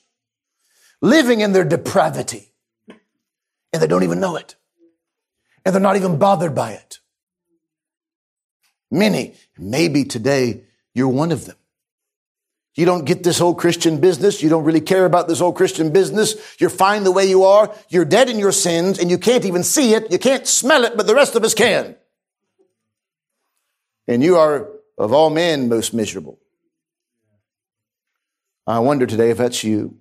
Living 1.00 1.40
in 1.40 1.52
their 1.52 1.64
depravity 1.64 2.52
and 3.76 3.82
they 3.82 3.87
don't 3.87 4.04
even 4.04 4.20
know 4.20 4.37
it. 4.37 4.56
And 5.64 5.75
they're 5.75 5.82
not 5.82 5.96
even 5.96 6.18
bothered 6.18 6.54
by 6.54 6.73
it. 6.73 7.00
Many, 8.90 9.35
maybe 9.58 10.04
today 10.04 10.62
you're 10.94 11.08
one 11.08 11.30
of 11.30 11.44
them. 11.44 11.56
You 12.76 12.85
don't 12.85 13.06
get 13.06 13.23
this 13.23 13.38
whole 13.38 13.54
Christian 13.54 14.00
business. 14.00 14.42
You 14.42 14.50
don't 14.50 14.64
really 14.64 14.83
care 14.83 15.06
about 15.06 15.28
this 15.28 15.38
whole 15.38 15.52
Christian 15.52 15.90
business. 15.90 16.37
You're 16.61 16.71
fine 16.71 17.04
the 17.04 17.12
way 17.12 17.25
you 17.25 17.45
are. 17.45 17.75
You're 17.88 18.04
dead 18.04 18.28
in 18.28 18.38
your 18.38 18.52
sins 18.52 18.99
and 18.99 19.11
you 19.11 19.16
can't 19.16 19.47
even 19.47 19.62
see 19.62 19.95
it. 19.95 20.12
You 20.12 20.18
can't 20.18 20.47
smell 20.47 20.85
it, 20.85 20.95
but 20.95 21.06
the 21.06 21.14
rest 21.14 21.35
of 21.35 21.42
us 21.42 21.54
can. 21.54 21.97
And 24.06 24.23
you 24.23 24.37
are 24.37 24.68
of 24.99 25.14
all 25.14 25.30
men 25.30 25.71
most 25.71 25.95
miserable. 25.95 26.38
I 28.66 28.80
wonder 28.80 29.06
today 29.06 29.30
if 29.30 29.38
that's 29.38 29.64
you. 29.64 29.97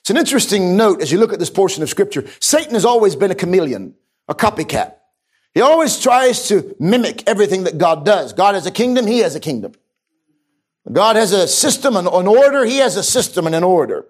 It's 0.00 0.10
an 0.10 0.16
interesting 0.16 0.76
note 0.76 1.02
as 1.02 1.12
you 1.12 1.18
look 1.18 1.34
at 1.34 1.38
this 1.38 1.50
portion 1.50 1.82
of 1.82 1.90
scripture. 1.90 2.24
Satan 2.40 2.72
has 2.72 2.86
always 2.86 3.14
been 3.14 3.30
a 3.30 3.34
chameleon, 3.34 3.94
a 4.26 4.34
copycat. 4.34 4.94
He 5.52 5.60
always 5.60 5.98
tries 5.98 6.48
to 6.48 6.76
mimic 6.78 7.28
everything 7.28 7.64
that 7.64 7.76
God 7.76 8.06
does. 8.06 8.32
God 8.32 8.54
has 8.54 8.66
a 8.66 8.70
kingdom, 8.70 9.06
he 9.06 9.18
has 9.18 9.34
a 9.34 9.40
kingdom. 9.40 9.72
God 10.90 11.16
has 11.16 11.32
a 11.32 11.48
system 11.48 11.96
and 11.96 12.06
an 12.06 12.26
order, 12.26 12.64
he 12.64 12.78
has 12.78 12.96
a 12.96 13.02
system 13.02 13.46
and 13.46 13.54
an 13.54 13.64
order. 13.64 14.06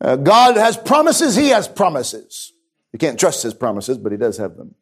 Uh, 0.00 0.16
God 0.16 0.56
has 0.56 0.76
promises, 0.76 1.36
he 1.36 1.48
has 1.48 1.68
promises. 1.68 2.52
You 2.92 2.98
can't 2.98 3.18
trust 3.18 3.42
his 3.42 3.54
promises, 3.54 3.98
but 3.98 4.12
he 4.12 4.18
does 4.18 4.38
have 4.38 4.56
them. 4.56 4.74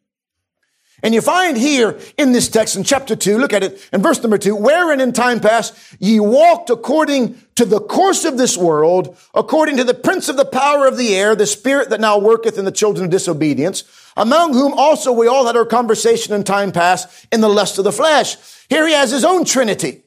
And 1.01 1.13
you 1.13 1.19
find 1.19 1.57
here 1.57 1.99
in 2.17 2.31
this 2.31 2.47
text 2.47 2.77
in 2.77 2.83
chapter 2.83 3.13
2, 3.15 3.37
look 3.37 3.51
at 3.51 3.63
it 3.63 3.89
in 3.91 4.01
verse 4.01 4.21
number 4.21 4.37
2, 4.37 4.55
wherein 4.55 5.01
in 5.01 5.11
time 5.11 5.41
past 5.41 5.75
ye 5.99 6.21
walked 6.21 6.69
according 6.69 7.41
to 7.55 7.65
the 7.65 7.81
course 7.81 8.23
of 8.23 8.37
this 8.37 8.55
world, 8.55 9.17
according 9.33 9.77
to 9.77 9.83
the 9.83 9.93
prince 9.93 10.29
of 10.29 10.37
the 10.37 10.45
power 10.45 10.87
of 10.87 10.97
the 10.97 11.13
air, 11.13 11.35
the 11.35 11.45
spirit 11.45 11.89
that 11.89 11.99
now 11.99 12.17
worketh 12.17 12.57
in 12.57 12.63
the 12.63 12.71
children 12.71 13.05
of 13.05 13.11
disobedience, 13.11 13.83
among 14.15 14.53
whom 14.53 14.71
also 14.73 15.11
we 15.11 15.27
all 15.27 15.45
had 15.45 15.57
our 15.57 15.65
conversation 15.65 16.33
in 16.33 16.45
time 16.45 16.71
past 16.71 17.27
in 17.33 17.41
the 17.41 17.49
lust 17.49 17.77
of 17.77 17.83
the 17.83 17.91
flesh. 17.91 18.37
Here 18.69 18.87
he 18.87 18.93
has 18.93 19.11
his 19.11 19.25
own 19.25 19.43
trinity. 19.43 20.02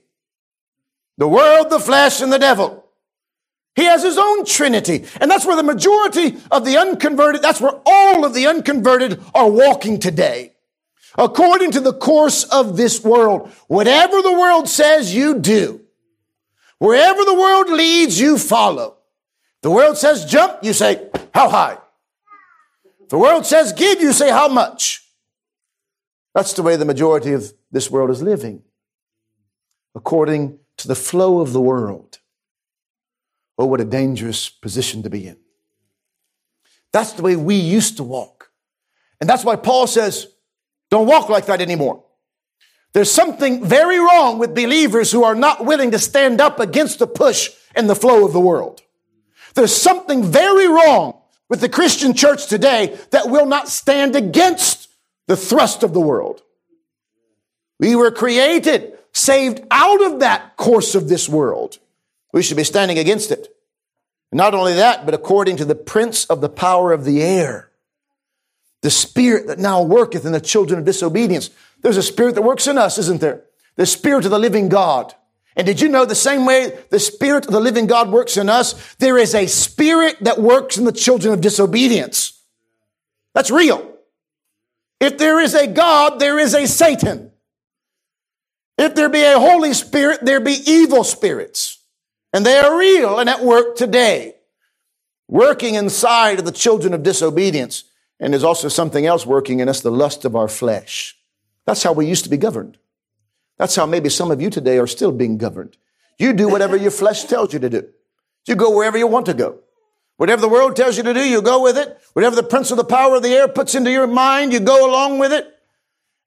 The 1.18 1.28
world, 1.28 1.70
the 1.70 1.80
flesh, 1.80 2.20
and 2.20 2.32
the 2.32 2.38
devil. 2.38 2.84
He 3.74 3.84
has 3.84 4.02
his 4.02 4.18
own 4.18 4.44
trinity. 4.44 5.04
And 5.20 5.30
that's 5.30 5.44
where 5.44 5.56
the 5.56 5.62
majority 5.62 6.36
of 6.50 6.64
the 6.64 6.78
unconverted, 6.78 7.42
that's 7.42 7.60
where 7.60 7.78
all 7.84 8.24
of 8.24 8.34
the 8.34 8.46
unconverted 8.46 9.22
are 9.34 9.50
walking 9.50 9.98
today 9.98 10.52
according 11.18 11.70
to 11.72 11.80
the 11.80 11.92
course 11.92 12.44
of 12.44 12.76
this 12.76 13.02
world. 13.02 13.50
Whatever 13.68 14.22
the 14.22 14.32
world 14.32 14.68
says, 14.68 15.14
you 15.14 15.38
do. 15.38 15.80
Wherever 16.78 17.24
the 17.24 17.34
world 17.34 17.70
leads, 17.70 18.20
you 18.20 18.38
follow. 18.38 18.96
The 19.62 19.70
world 19.70 19.96
says 19.96 20.26
jump, 20.26 20.58
you 20.62 20.72
say, 20.72 21.08
how 21.34 21.48
high? 21.48 21.78
The 23.08 23.18
world 23.18 23.46
says 23.46 23.72
give, 23.72 24.00
you 24.00 24.12
say 24.12 24.30
how 24.30 24.48
much? 24.48 25.04
That's 26.34 26.52
the 26.52 26.62
way 26.62 26.76
the 26.76 26.84
majority 26.84 27.32
of 27.32 27.52
this 27.72 27.90
world 27.90 28.10
is 28.10 28.20
living, 28.20 28.62
according 29.94 30.58
to 30.78 30.88
the 30.88 30.94
flow 30.94 31.40
of 31.40 31.52
the 31.52 31.60
world. 31.60 32.18
Oh, 33.58 33.66
what 33.66 33.80
a 33.80 33.84
dangerous 33.84 34.48
position 34.48 35.02
to 35.02 35.10
be 35.10 35.26
in. 35.26 35.38
That's 36.92 37.12
the 37.12 37.22
way 37.22 37.36
we 37.36 37.56
used 37.56 37.96
to 37.96 38.02
walk. 38.02 38.50
And 39.20 39.28
that's 39.28 39.44
why 39.44 39.56
Paul 39.56 39.86
says, 39.86 40.28
don't 40.90 41.06
walk 41.06 41.28
like 41.28 41.46
that 41.46 41.60
anymore. 41.60 42.04
There's 42.92 43.10
something 43.10 43.64
very 43.64 43.98
wrong 43.98 44.38
with 44.38 44.54
believers 44.54 45.12
who 45.12 45.24
are 45.24 45.34
not 45.34 45.64
willing 45.64 45.90
to 45.90 45.98
stand 45.98 46.40
up 46.40 46.60
against 46.60 46.98
the 46.98 47.06
push 47.06 47.50
and 47.74 47.90
the 47.90 47.94
flow 47.94 48.24
of 48.24 48.32
the 48.32 48.40
world. 48.40 48.80
There's 49.54 49.74
something 49.74 50.22
very 50.24 50.68
wrong 50.68 51.20
with 51.48 51.60
the 51.60 51.68
Christian 51.68 52.14
church 52.14 52.46
today 52.46 52.98
that 53.10 53.28
will 53.28 53.46
not 53.46 53.68
stand 53.68 54.16
against 54.16 54.88
the 55.26 55.36
thrust 55.36 55.82
of 55.82 55.92
the 55.92 56.00
world. 56.00 56.42
We 57.78 57.94
were 57.94 58.10
created, 58.10 58.98
saved 59.12 59.62
out 59.70 60.02
of 60.04 60.20
that 60.20 60.56
course 60.56 60.94
of 60.94 61.08
this 61.08 61.28
world. 61.28 61.78
We 62.32 62.42
should 62.42 62.56
be 62.56 62.64
standing 62.64 62.98
against 62.98 63.30
it. 63.30 63.48
Not 64.32 64.54
only 64.54 64.74
that, 64.74 65.04
but 65.04 65.14
according 65.14 65.56
to 65.58 65.64
the 65.64 65.74
prince 65.74 66.24
of 66.26 66.40
the 66.40 66.48
power 66.48 66.92
of 66.92 67.04
the 67.04 67.22
air 67.22 67.70
the 68.86 68.90
spirit 68.90 69.48
that 69.48 69.58
now 69.58 69.82
worketh 69.82 70.24
in 70.24 70.30
the 70.30 70.40
children 70.40 70.78
of 70.78 70.84
disobedience. 70.84 71.50
There's 71.82 71.96
a 71.96 72.02
spirit 72.04 72.36
that 72.36 72.42
works 72.42 72.68
in 72.68 72.78
us, 72.78 72.98
isn't 72.98 73.20
there? 73.20 73.42
The 73.74 73.84
spirit 73.84 74.24
of 74.24 74.30
the 74.30 74.38
living 74.38 74.68
God. 74.68 75.12
And 75.56 75.66
did 75.66 75.80
you 75.80 75.88
know 75.88 76.04
the 76.04 76.14
same 76.14 76.46
way 76.46 76.78
the 76.90 77.00
Spirit 77.00 77.46
of 77.46 77.52
the 77.52 77.58
living 77.58 77.88
God 77.88 78.12
works 78.12 78.36
in 78.36 78.48
us? 78.48 78.94
There 78.96 79.18
is 79.18 79.34
a 79.34 79.46
spirit 79.46 80.18
that 80.20 80.38
works 80.38 80.76
in 80.76 80.84
the 80.84 80.92
children 80.92 81.34
of 81.34 81.40
disobedience. 81.40 82.40
That's 83.34 83.50
real. 83.50 83.92
If 85.00 85.18
there 85.18 85.40
is 85.40 85.54
a 85.54 85.66
God, 85.66 86.20
there 86.20 86.38
is 86.38 86.54
a 86.54 86.66
Satan. 86.66 87.32
If 88.78 88.94
there 88.94 89.08
be 89.08 89.22
a 89.22 89.38
Holy 89.38 89.72
Spirit, 89.72 90.20
there 90.22 90.40
be 90.40 90.58
evil 90.66 91.04
spirits. 91.04 91.82
And 92.32 92.44
they 92.44 92.58
are 92.58 92.78
real 92.78 93.18
and 93.18 93.30
at 93.30 93.42
work 93.42 93.76
today, 93.76 94.34
working 95.28 95.74
inside 95.74 96.38
of 96.38 96.44
the 96.44 96.52
children 96.52 96.92
of 96.92 97.02
disobedience. 97.02 97.84
And 98.20 98.32
there's 98.32 98.44
also 98.44 98.68
something 98.68 99.06
else 99.06 99.24
working 99.24 99.60
in 99.60 99.68
us, 99.68 99.80
the 99.80 99.90
lust 99.90 100.24
of 100.24 100.36
our 100.36 100.48
flesh. 100.48 101.16
That's 101.64 101.82
how 101.82 101.92
we 101.92 102.06
used 102.06 102.24
to 102.24 102.30
be 102.30 102.36
governed. 102.36 102.78
That's 103.58 103.74
how 103.74 103.86
maybe 103.86 104.10
some 104.10 104.30
of 104.30 104.40
you 104.40 104.50
today 104.50 104.78
are 104.78 104.86
still 104.86 105.12
being 105.12 105.38
governed. 105.38 105.76
You 106.18 106.32
do 106.32 106.48
whatever 106.48 106.76
your 106.76 106.90
flesh 106.90 107.24
tells 107.24 107.52
you 107.52 107.58
to 107.58 107.70
do. 107.70 107.88
You 108.46 108.54
go 108.54 108.76
wherever 108.76 108.98
you 108.98 109.06
want 109.06 109.26
to 109.26 109.34
go. 109.34 109.60
Whatever 110.16 110.40
the 110.40 110.48
world 110.48 110.76
tells 110.76 110.96
you 110.96 111.02
to 111.02 111.14
do, 111.14 111.26
you 111.26 111.42
go 111.42 111.62
with 111.62 111.76
it. 111.76 111.98
Whatever 112.12 112.36
the 112.36 112.42
prince 112.42 112.70
of 112.70 112.76
the 112.76 112.84
power 112.84 113.16
of 113.16 113.22
the 113.22 113.34
air 113.34 113.48
puts 113.48 113.74
into 113.74 113.90
your 113.90 114.06
mind, 114.06 114.52
you 114.52 114.60
go 114.60 114.88
along 114.88 115.18
with 115.18 115.32
it. 115.32 115.55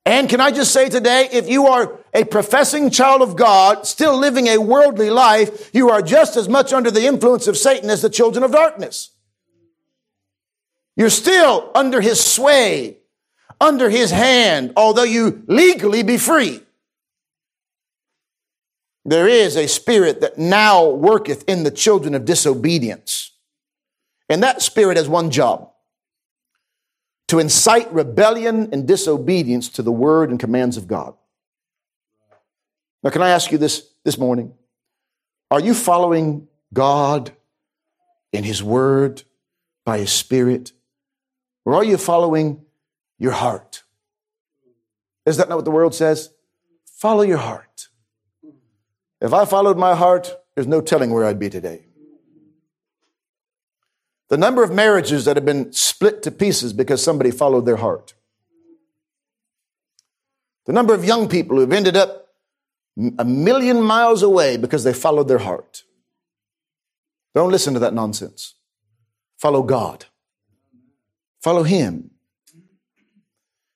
And 0.05 0.29
can 0.29 0.41
I 0.41 0.51
just 0.51 0.71
say 0.71 0.89
today, 0.89 1.29
if 1.31 1.49
you 1.49 1.67
are 1.67 1.99
a 2.13 2.23
professing 2.23 2.89
child 2.89 3.21
of 3.21 3.35
God, 3.35 3.85
still 3.85 4.17
living 4.17 4.47
a 4.47 4.57
worldly 4.57 5.09
life, 5.09 5.69
you 5.73 5.89
are 5.89 6.01
just 6.01 6.35
as 6.35 6.49
much 6.49 6.73
under 6.73 6.89
the 6.89 7.05
influence 7.05 7.47
of 7.47 7.57
Satan 7.57 7.89
as 7.89 8.01
the 8.01 8.09
children 8.09 8.43
of 8.43 8.51
darkness. 8.51 9.11
You're 10.95 11.09
still 11.09 11.71
under 11.75 12.01
his 12.01 12.21
sway, 12.23 12.97
under 13.61 13.89
his 13.89 14.11
hand, 14.11 14.73
although 14.75 15.03
you 15.03 15.43
legally 15.47 16.03
be 16.03 16.17
free. 16.17 16.61
There 19.05 19.27
is 19.27 19.55
a 19.55 19.67
spirit 19.67 20.21
that 20.21 20.37
now 20.37 20.89
worketh 20.89 21.43
in 21.47 21.63
the 21.63 21.71
children 21.71 22.15
of 22.15 22.25
disobedience. 22.25 23.31
And 24.27 24.43
that 24.43 24.61
spirit 24.61 24.97
has 24.97 25.09
one 25.09 25.31
job 25.31 25.68
to 27.29 27.39
incite 27.39 27.91
rebellion 27.93 28.69
and 28.71 28.87
disobedience 28.87 29.69
to 29.69 29.83
the 29.83 29.91
word 29.91 30.29
and 30.29 30.39
commands 30.39 30.77
of 30.77 30.87
God. 30.87 31.13
Now, 33.03 33.11
can 33.11 33.21
I 33.21 33.29
ask 33.29 33.51
you 33.51 33.57
this 33.57 33.87
this 34.03 34.17
morning? 34.17 34.53
Are 35.51 35.59
you 35.59 35.73
following 35.73 36.47
God 36.73 37.31
in 38.33 38.43
His 38.43 38.61
Word 38.63 39.23
by 39.85 39.99
His 39.99 40.11
Spirit? 40.11 40.73
Or 41.65 41.75
are 41.75 41.83
you 41.83 41.97
following 41.97 42.65
your 43.17 43.31
heart? 43.31 43.83
Is 45.25 45.37
that 45.37 45.49
not 45.49 45.55
what 45.55 45.65
the 45.65 45.71
world 45.71 45.93
says? 45.93 46.31
Follow 46.85 47.21
your 47.21 47.37
heart. 47.37 47.89
If 49.21 49.33
I 49.33 49.45
followed 49.45 49.77
my 49.77 49.95
heart, 49.95 50.35
there's 50.55 50.67
no 50.67 50.81
telling 50.81 51.11
where 51.11 51.25
I'd 51.25 51.39
be 51.39 51.49
today. 51.49 51.85
The 54.29 54.37
number 54.37 54.63
of 54.63 54.71
marriages 54.71 55.25
that 55.25 55.37
have 55.37 55.45
been 55.45 55.73
split 55.73 56.23
to 56.23 56.31
pieces 56.31 56.73
because 56.73 57.03
somebody 57.03 57.31
followed 57.31 57.65
their 57.65 57.77
heart. 57.77 58.13
The 60.65 60.73
number 60.73 60.93
of 60.93 61.03
young 61.03 61.27
people 61.27 61.57
who've 61.57 61.73
ended 61.73 61.97
up 61.97 62.27
a 63.17 63.25
million 63.25 63.81
miles 63.81 64.21
away 64.21 64.57
because 64.57 64.83
they 64.83 64.93
followed 64.93 65.27
their 65.27 65.39
heart. 65.39 65.83
Don't 67.33 67.51
listen 67.51 67.73
to 67.73 67.79
that 67.79 67.93
nonsense. 67.93 68.55
Follow 69.37 69.63
God. 69.63 70.05
Follow 71.41 71.63
Him. 71.63 72.11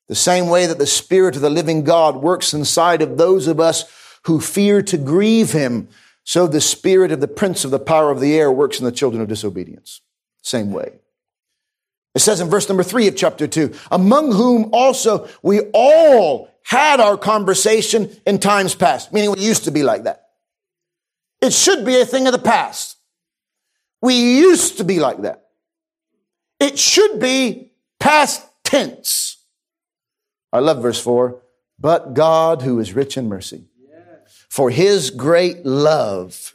The 0.07 0.15
same 0.15 0.49
way 0.49 0.67
that 0.67 0.77
the 0.77 0.85
Spirit 0.85 1.35
of 1.35 1.41
the 1.41 1.49
living 1.49 1.83
God 1.83 2.17
works 2.17 2.53
inside 2.53 3.01
of 3.01 3.17
those 3.17 3.47
of 3.47 3.59
us 3.59 3.85
who 4.25 4.39
fear 4.39 4.81
to 4.81 4.97
grieve 4.97 5.51
him. 5.51 5.87
So 6.23 6.47
the 6.47 6.61
spirit 6.61 7.11
of 7.11 7.21
the 7.21 7.27
prince 7.27 7.65
of 7.65 7.71
the 7.71 7.79
power 7.79 8.11
of 8.11 8.19
the 8.19 8.35
air 8.35 8.51
works 8.51 8.79
in 8.79 8.85
the 8.85 8.91
children 8.91 9.21
of 9.21 9.27
disobedience. 9.27 10.01
Same 10.43 10.71
way. 10.71 10.99
It 12.13 12.19
says 12.19 12.39
in 12.39 12.49
verse 12.49 12.69
number 12.69 12.83
three 12.83 13.07
of 13.07 13.15
chapter 13.15 13.47
two, 13.47 13.73
among 13.89 14.31
whom 14.33 14.69
also 14.71 15.27
we 15.41 15.61
all 15.73 16.49
had 16.63 16.99
our 16.99 17.17
conversation 17.17 18.15
in 18.27 18.37
times 18.37 18.75
past, 18.75 19.11
meaning 19.11 19.31
we 19.31 19.39
used 19.39 19.63
to 19.63 19.71
be 19.71 19.81
like 19.81 20.03
that. 20.03 20.27
It 21.41 21.53
should 21.53 21.83
be 21.85 21.99
a 21.99 22.05
thing 22.05 22.27
of 22.27 22.33
the 22.33 22.39
past. 22.39 22.97
We 24.01 24.13
used 24.13 24.77
to 24.77 24.83
be 24.83 24.99
like 24.99 25.23
that. 25.23 25.47
It 26.59 26.77
should 26.77 27.19
be 27.19 27.71
past 27.99 28.45
tense. 28.63 29.37
I 30.51 30.59
love 30.59 30.81
verse 30.81 31.01
four. 31.01 31.41
But 31.79 32.13
God, 32.13 32.61
who 32.61 32.79
is 32.79 32.93
rich 32.93 33.17
in 33.17 33.27
mercy, 33.27 33.65
for 34.49 34.69
his 34.69 35.09
great 35.09 35.65
love, 35.65 36.53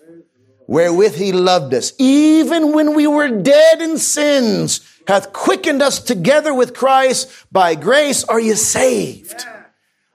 wherewith 0.68 1.16
he 1.16 1.32
loved 1.32 1.74
us, 1.74 1.92
even 1.98 2.72
when 2.72 2.94
we 2.94 3.08
were 3.08 3.28
dead 3.28 3.80
in 3.80 3.98
sins, 3.98 4.80
hath 5.08 5.32
quickened 5.32 5.82
us 5.82 5.98
together 5.98 6.54
with 6.54 6.74
Christ. 6.74 7.28
By 7.50 7.74
grace 7.74 8.22
are 8.22 8.38
you 8.38 8.54
saved. 8.54 9.44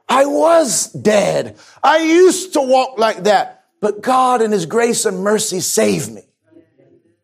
I 0.08 0.26
was 0.26 0.92
dead. 0.92 1.58
I 1.84 1.98
used 1.98 2.54
to 2.54 2.62
walk 2.62 3.00
like 3.00 3.24
that, 3.24 3.66
but 3.82 4.02
God 4.02 4.42
in 4.42 4.52
his 4.52 4.68
grace 4.68 5.06
and 5.06 5.24
mercy 5.24 5.60
saved 5.60 6.14
me. 6.14 6.22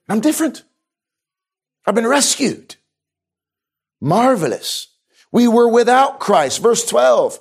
I'm 0.10 0.20
different. 0.20 0.64
I've 1.86 1.96
been 1.96 2.08
rescued. 2.08 2.76
Marvelous. 4.02 4.88
We 5.32 5.48
were 5.48 5.70
without 5.70 6.20
Christ. 6.20 6.62
Verse 6.62 6.84
12 6.84 7.40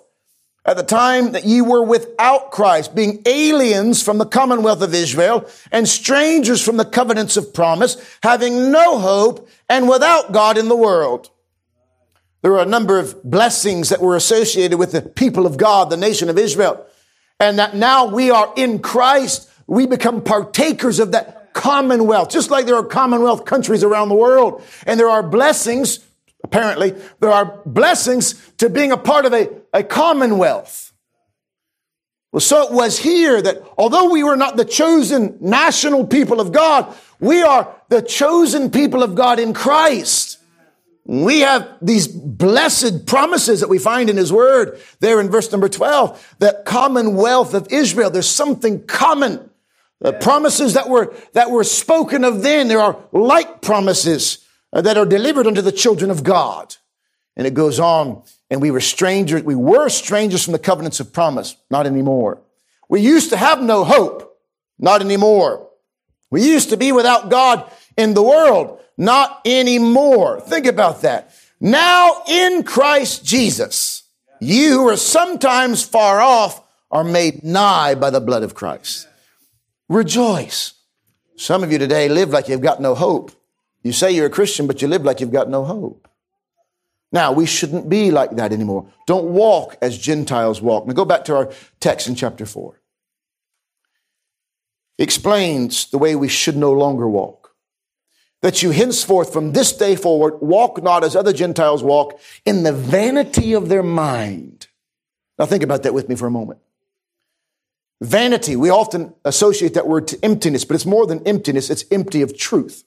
at 0.69 0.77
the 0.77 0.83
time 0.83 1.33
that 1.33 1.47
ye 1.47 1.63
were 1.63 1.83
without 1.83 2.51
Christ, 2.51 2.95
being 2.95 3.23
aliens 3.25 4.03
from 4.03 4.19
the 4.19 4.27
commonwealth 4.27 4.83
of 4.83 4.93
Israel 4.93 5.49
and 5.73 5.89
strangers 5.89 6.63
from 6.63 6.77
the 6.77 6.85
covenants 6.85 7.39
of 7.39 7.55
promise, 7.55 7.97
having 8.23 8.71
no 8.71 8.99
hope 8.99 9.49
and 9.71 9.89
without 9.89 10.31
God 10.31 10.59
in 10.59 10.69
the 10.69 10.77
world. 10.77 11.31
There 12.43 12.53
are 12.53 12.63
a 12.63 12.67
number 12.67 12.99
of 12.99 13.25
blessings 13.25 13.89
that 13.89 14.03
were 14.03 14.15
associated 14.15 14.79
with 14.79 14.93
the 14.93 15.01
people 15.01 15.47
of 15.47 15.57
God, 15.57 15.89
the 15.89 15.97
nation 15.97 16.29
of 16.29 16.37
Israel. 16.37 16.85
And 17.41 17.59
that 17.59 17.75
now 17.75 18.05
we 18.05 18.31
are 18.31 18.53
in 18.55 18.81
Christ, 18.81 19.49
we 19.67 19.87
become 19.87 20.21
partakers 20.21 21.01
of 21.01 21.13
that 21.13 21.55
commonwealth, 21.55 22.29
just 22.29 22.51
like 22.51 22.67
there 22.67 22.77
are 22.77 22.85
commonwealth 22.85 23.47
countries 23.47 23.83
around 23.83 24.11
the 24.11 24.15
world. 24.17 24.63
And 24.87 25.01
there 25.01 25.09
are 25.09 25.23
blessings 25.23 26.01
apparently, 26.49 26.95
there 27.21 27.31
are 27.31 27.61
blessings 27.67 28.35
to 28.57 28.71
being 28.71 28.91
a 28.91 28.97
part 28.97 29.27
of 29.27 29.35
a, 29.35 29.51
a 29.73 29.83
commonwealth. 29.83 30.93
Well, 32.33 32.41
so 32.41 32.63
it 32.63 32.73
was 32.73 32.99
here 32.99 33.41
that 33.41 33.63
although 33.77 34.11
we 34.11 34.25
were 34.25 34.37
not 34.37 34.57
the 34.57 34.65
chosen 34.65 35.37
national 35.41 36.07
people 36.07 36.41
of 36.41 36.53
God, 36.53 36.95
we 37.21 37.43
are 37.43 37.75
the 37.89 38.03
chosen 38.03 38.71
people 38.71 39.03
of 39.03 39.15
God 39.15 39.39
in 39.39 39.53
Christ. 39.53 40.39
We 41.05 41.41
have 41.41 41.69
these 41.81 42.07
blessed 42.07 43.07
promises 43.07 43.61
that 43.61 43.69
we 43.69 43.79
find 43.79 44.11
in 44.11 44.17
His 44.17 44.33
Word 44.33 44.79
there 45.01 45.21
in 45.21 45.31
verse 45.31 45.51
number 45.53 45.69
12, 45.69 46.37
that 46.39 46.65
commonwealth 46.65 47.55
of 47.55 47.69
Israel. 47.71 48.11
There's 48.11 48.29
something 48.29 48.87
common. 48.87 49.51
The 50.01 50.13
promises 50.13 50.75
that 50.75 50.89
were, 50.89 51.15
that 51.33 51.51
were 51.51 51.65
spoken 51.65 52.25
of 52.25 52.43
then, 52.43 52.69
there 52.69 52.81
are 52.81 52.99
like 53.13 53.63
promises 53.63 54.47
Uh, 54.73 54.83
that 54.83 54.99
are 54.99 55.07
delivered 55.07 55.47
unto 55.47 55.63
the 55.63 55.73
children 55.73 56.11
of 56.11 56.23
God. 56.23 56.77
And 57.37 57.47
it 57.47 57.55
goes 57.55 57.81
on, 57.81 58.23
and 58.51 58.61
we 58.61 58.71
were 58.71 58.81
strangers, 58.81 59.43
we 59.43 59.55
were 59.55 59.89
strangers 59.89 60.45
from 60.45 60.53
the 60.53 60.59
covenants 60.59 61.01
of 61.01 61.13
promise, 61.13 61.57
not 61.71 61.87
anymore. 61.87 62.43
We 62.89 63.01
used 63.01 63.31
to 63.31 63.37
have 63.37 63.63
no 63.63 63.85
hope, 63.85 64.39
not 64.79 65.01
anymore. 65.01 65.69
We 66.31 66.45
used 66.45 66.71
to 66.71 66.77
be 66.77 66.93
without 66.93 67.31
God 67.31 67.71
in 67.97 68.15
the 68.15 68.23
world, 68.23 68.81
not 68.97 69.41
anymore. 69.45 70.41
Think 70.41 70.67
about 70.67 71.03
that. 71.03 71.33
Now 71.61 72.23
in 72.29 72.63
Christ 72.63 73.25
Jesus, 73.25 74.03
you 74.41 74.73
who 74.73 74.89
are 74.89 74.97
sometimes 74.97 75.85
far 75.85 76.21
off 76.21 76.63
are 76.91 77.05
made 77.05 77.43
nigh 77.45 77.95
by 77.95 78.11
the 78.11 78.21
blood 78.21 78.43
of 78.43 78.55
Christ. 78.55 79.09
Rejoice. 79.89 80.75
Some 81.37 81.63
of 81.63 81.73
you 81.73 81.79
today 81.79 82.09
live 82.09 82.31
like 82.31 82.49
you've 82.49 82.61
got 82.61 82.81
no 82.81 82.95
hope. 82.95 83.33
You 83.83 83.93
say 83.93 84.11
you're 84.11 84.27
a 84.27 84.31
Christian, 84.31 84.67
but 84.67 84.83
you 84.83 84.89
live 84.89 85.05
like 85.05 85.21
you've 85.21 85.33
got 85.33 85.49
no 85.49 85.65
hope. 85.65 86.09
Now, 87.11 87.33
we 87.33 87.47
shouldn't 87.47 87.89
be 87.89 88.11
like 88.11 88.33
that 88.37 88.53
anymore. 88.53 88.87
Don't 89.07 89.27
walk 89.27 89.79
as 89.81 89.97
Gentiles 89.97 90.61
walk. 90.61 90.87
Now, 90.87 90.93
go 90.93 91.05
back 91.05 91.25
to 91.25 91.37
our 91.37 91.51
text 91.81 92.07
in 92.07 92.15
chapter 92.15 92.45
4. 92.45 92.79
It 94.99 95.03
explains 95.05 95.91
the 95.91 95.99
way 95.99 96.17
we 96.17 96.29
should 96.29 96.57
no 96.57 96.73
longer 96.73 97.09
walk. 97.09 97.55
That 98.43 98.63
you 98.63 98.71
henceforth, 98.71 99.33
from 99.33 99.53
this 99.53 99.73
day 99.73 99.97
forward, 99.97 100.41
walk 100.41 100.83
not 100.83 101.03
as 101.03 101.17
other 101.17 101.33
Gentiles 101.33 101.83
walk 101.83 102.21
in 102.45 102.63
the 102.63 102.73
vanity 102.73 103.53
of 103.55 103.69
their 103.69 103.83
mind. 103.83 104.69
Now, 105.39 105.47
think 105.47 105.63
about 105.63 105.85
that 105.85 105.95
with 105.95 106.09
me 106.09 106.15
for 106.15 106.27
a 106.27 106.31
moment. 106.31 106.61
Vanity, 108.01 108.55
we 108.55 108.71
often 108.71 109.15
associate 109.25 109.75
that 109.75 109.89
word 109.89 110.07
to 110.09 110.25
emptiness, 110.25 110.65
but 110.65 110.75
it's 110.75 110.87
more 110.87 111.07
than 111.07 111.27
emptiness, 111.27 111.71
it's 111.71 111.85
empty 111.91 112.23
of 112.23 112.37
truth. 112.37 112.85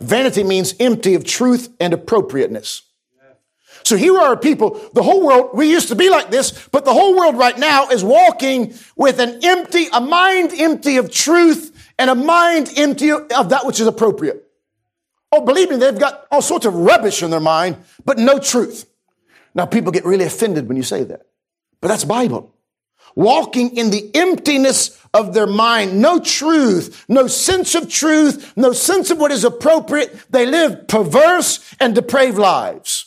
Vanity 0.00 0.44
means 0.44 0.74
empty 0.80 1.14
of 1.14 1.24
truth 1.24 1.74
and 1.80 1.92
appropriateness. 1.92 2.82
So 3.84 3.96
here 3.96 4.18
are 4.18 4.36
people, 4.36 4.80
the 4.94 5.02
whole 5.04 5.24
world, 5.24 5.50
we 5.54 5.70
used 5.70 5.88
to 5.88 5.94
be 5.94 6.10
like 6.10 6.28
this, 6.28 6.68
but 6.72 6.84
the 6.84 6.92
whole 6.92 7.16
world 7.16 7.38
right 7.38 7.56
now 7.56 7.88
is 7.88 8.02
walking 8.02 8.74
with 8.96 9.20
an 9.20 9.38
empty, 9.44 9.86
a 9.92 10.00
mind 10.00 10.52
empty 10.52 10.96
of 10.96 11.12
truth 11.12 11.94
and 11.96 12.10
a 12.10 12.16
mind 12.16 12.72
empty 12.76 13.12
of 13.12 13.50
that 13.50 13.64
which 13.64 13.78
is 13.78 13.86
appropriate. 13.86 14.42
Oh, 15.30 15.40
believe 15.40 15.70
me, 15.70 15.76
they've 15.76 15.96
got 15.96 16.26
all 16.32 16.42
sorts 16.42 16.66
of 16.66 16.74
rubbish 16.74 17.22
in 17.22 17.30
their 17.30 17.38
mind, 17.38 17.76
but 18.04 18.18
no 18.18 18.40
truth. 18.40 18.86
Now 19.54 19.66
people 19.66 19.92
get 19.92 20.04
really 20.04 20.24
offended 20.24 20.66
when 20.66 20.76
you 20.76 20.82
say 20.82 21.04
that, 21.04 21.26
but 21.80 21.86
that's 21.86 22.04
Bible. 22.04 22.55
Walking 23.16 23.76
in 23.76 23.90
the 23.90 24.10
emptiness 24.14 25.02
of 25.14 25.32
their 25.32 25.46
mind, 25.46 26.00
no 26.00 26.20
truth, 26.20 27.04
no 27.08 27.26
sense 27.26 27.74
of 27.74 27.88
truth, 27.88 28.52
no 28.56 28.72
sense 28.72 29.10
of 29.10 29.18
what 29.18 29.32
is 29.32 29.42
appropriate. 29.42 30.30
They 30.30 30.46
live 30.46 30.86
perverse 30.86 31.74
and 31.80 31.94
depraved 31.94 32.36
lives. 32.36 33.06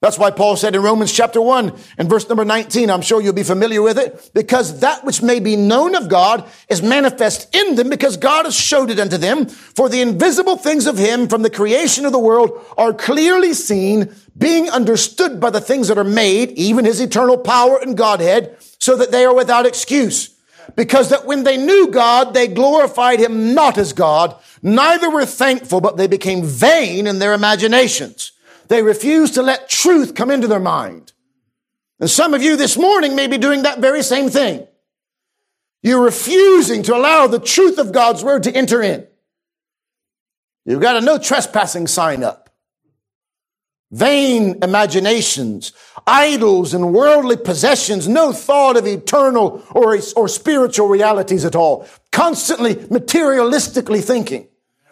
That's 0.00 0.16
why 0.16 0.30
Paul 0.30 0.54
said 0.56 0.76
in 0.76 0.82
Romans 0.82 1.12
chapter 1.12 1.42
1 1.42 1.76
and 1.98 2.08
verse 2.08 2.28
number 2.28 2.44
19, 2.44 2.88
I'm 2.88 3.02
sure 3.02 3.20
you'll 3.20 3.32
be 3.32 3.42
familiar 3.42 3.82
with 3.82 3.98
it, 3.98 4.30
because 4.32 4.78
that 4.78 5.04
which 5.04 5.22
may 5.22 5.40
be 5.40 5.56
known 5.56 5.96
of 5.96 6.08
God 6.08 6.48
is 6.68 6.80
manifest 6.80 7.52
in 7.52 7.74
them 7.74 7.90
because 7.90 8.16
God 8.16 8.44
has 8.44 8.54
showed 8.54 8.90
it 8.90 9.00
unto 9.00 9.16
them. 9.16 9.46
For 9.46 9.88
the 9.88 10.00
invisible 10.00 10.56
things 10.56 10.86
of 10.86 10.98
him 10.98 11.26
from 11.26 11.42
the 11.42 11.50
creation 11.50 12.06
of 12.06 12.12
the 12.12 12.18
world 12.20 12.64
are 12.76 12.92
clearly 12.92 13.54
seen, 13.54 14.14
being 14.36 14.70
understood 14.70 15.40
by 15.40 15.50
the 15.50 15.60
things 15.60 15.88
that 15.88 15.98
are 15.98 16.04
made, 16.04 16.52
even 16.52 16.84
his 16.84 17.00
eternal 17.00 17.36
power 17.36 17.80
and 17.82 17.96
Godhead, 17.96 18.56
so 18.78 18.96
that 18.96 19.10
they 19.10 19.24
are 19.24 19.34
without 19.34 19.66
excuse. 19.66 20.34
Because 20.76 21.10
that 21.10 21.26
when 21.26 21.44
they 21.44 21.56
knew 21.56 21.88
God, 21.88 22.34
they 22.34 22.46
glorified 22.46 23.20
him 23.20 23.54
not 23.54 23.78
as 23.78 23.92
God, 23.92 24.36
neither 24.62 25.10
were 25.10 25.24
thankful, 25.24 25.80
but 25.80 25.96
they 25.96 26.06
became 26.06 26.44
vain 26.44 27.06
in 27.06 27.18
their 27.18 27.32
imaginations. 27.32 28.32
They 28.68 28.82
refused 28.82 29.34
to 29.34 29.42
let 29.42 29.68
truth 29.68 30.14
come 30.14 30.30
into 30.30 30.46
their 30.46 30.60
mind. 30.60 31.12
And 32.00 32.08
some 32.08 32.34
of 32.34 32.42
you 32.42 32.56
this 32.56 32.76
morning 32.76 33.16
may 33.16 33.26
be 33.26 33.38
doing 33.38 33.62
that 33.62 33.80
very 33.80 34.02
same 34.02 34.28
thing. 34.28 34.66
You're 35.82 36.02
refusing 36.02 36.82
to 36.84 36.94
allow 36.96 37.26
the 37.26 37.40
truth 37.40 37.78
of 37.78 37.92
God's 37.92 38.22
word 38.22 38.42
to 38.44 38.54
enter 38.54 38.82
in. 38.82 39.06
You've 40.64 40.82
got 40.82 40.96
a 40.96 41.00
no 41.00 41.18
trespassing 41.18 41.86
sign 41.86 42.22
up. 42.22 42.47
Vain 43.90 44.58
imaginations, 44.62 45.72
idols 46.06 46.74
and 46.74 46.92
worldly 46.92 47.38
possessions, 47.38 48.06
no 48.06 48.32
thought 48.32 48.76
of 48.76 48.86
eternal 48.86 49.64
or, 49.70 49.98
or 50.14 50.28
spiritual 50.28 50.88
realities 50.88 51.44
at 51.44 51.56
all. 51.56 51.88
Constantly 52.12 52.74
materialistically 52.74 54.04
thinking. 54.04 54.46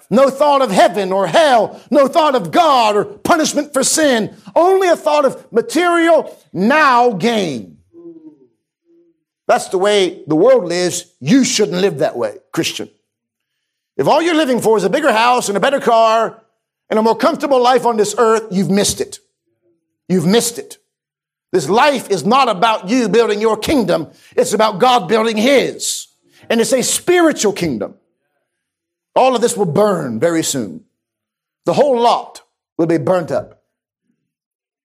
No 0.08 0.30
thought 0.30 0.62
of 0.62 0.70
heaven 0.70 1.12
or 1.12 1.26
hell. 1.26 1.80
No 1.90 2.08
thought 2.08 2.34
of 2.34 2.52
God 2.52 2.96
or 2.96 3.04
punishment 3.04 3.74
for 3.74 3.82
sin. 3.84 4.34
Only 4.54 4.88
a 4.88 4.96
thought 4.96 5.24
of 5.24 5.52
material 5.52 6.34
now 6.52 7.12
gain. 7.12 7.78
That's 9.46 9.68
the 9.68 9.78
way 9.78 10.24
the 10.26 10.36
world 10.36 10.64
lives. 10.64 11.12
You 11.20 11.44
shouldn't 11.44 11.80
live 11.80 11.98
that 11.98 12.16
way, 12.16 12.38
Christian. 12.52 12.88
If 13.96 14.08
all 14.08 14.22
you're 14.22 14.34
living 14.34 14.60
for 14.60 14.76
is 14.76 14.84
a 14.84 14.90
bigger 14.90 15.12
house 15.12 15.48
and 15.48 15.56
a 15.56 15.60
better 15.60 15.80
car 15.80 16.42
and 16.88 16.98
a 16.98 17.02
more 17.02 17.16
comfortable 17.16 17.60
life 17.60 17.84
on 17.84 17.96
this 17.96 18.14
earth, 18.18 18.44
you've 18.50 18.70
missed 18.70 19.00
it. 19.00 19.18
You've 20.08 20.26
missed 20.26 20.58
it. 20.58 20.78
This 21.52 21.68
life 21.68 22.10
is 22.10 22.24
not 22.24 22.48
about 22.48 22.88
you 22.88 23.08
building 23.08 23.40
your 23.40 23.56
kingdom. 23.56 24.10
It's 24.36 24.52
about 24.52 24.78
God 24.78 25.08
building 25.08 25.36
his. 25.36 26.08
And 26.50 26.60
it's 26.60 26.72
a 26.72 26.82
spiritual 26.82 27.52
kingdom. 27.52 27.94
All 29.14 29.34
of 29.34 29.40
this 29.40 29.56
will 29.56 29.66
burn 29.66 30.20
very 30.20 30.42
soon. 30.42 30.84
The 31.64 31.72
whole 31.72 31.98
lot 31.98 32.42
will 32.76 32.86
be 32.86 32.98
burnt 32.98 33.30
up. 33.30 33.62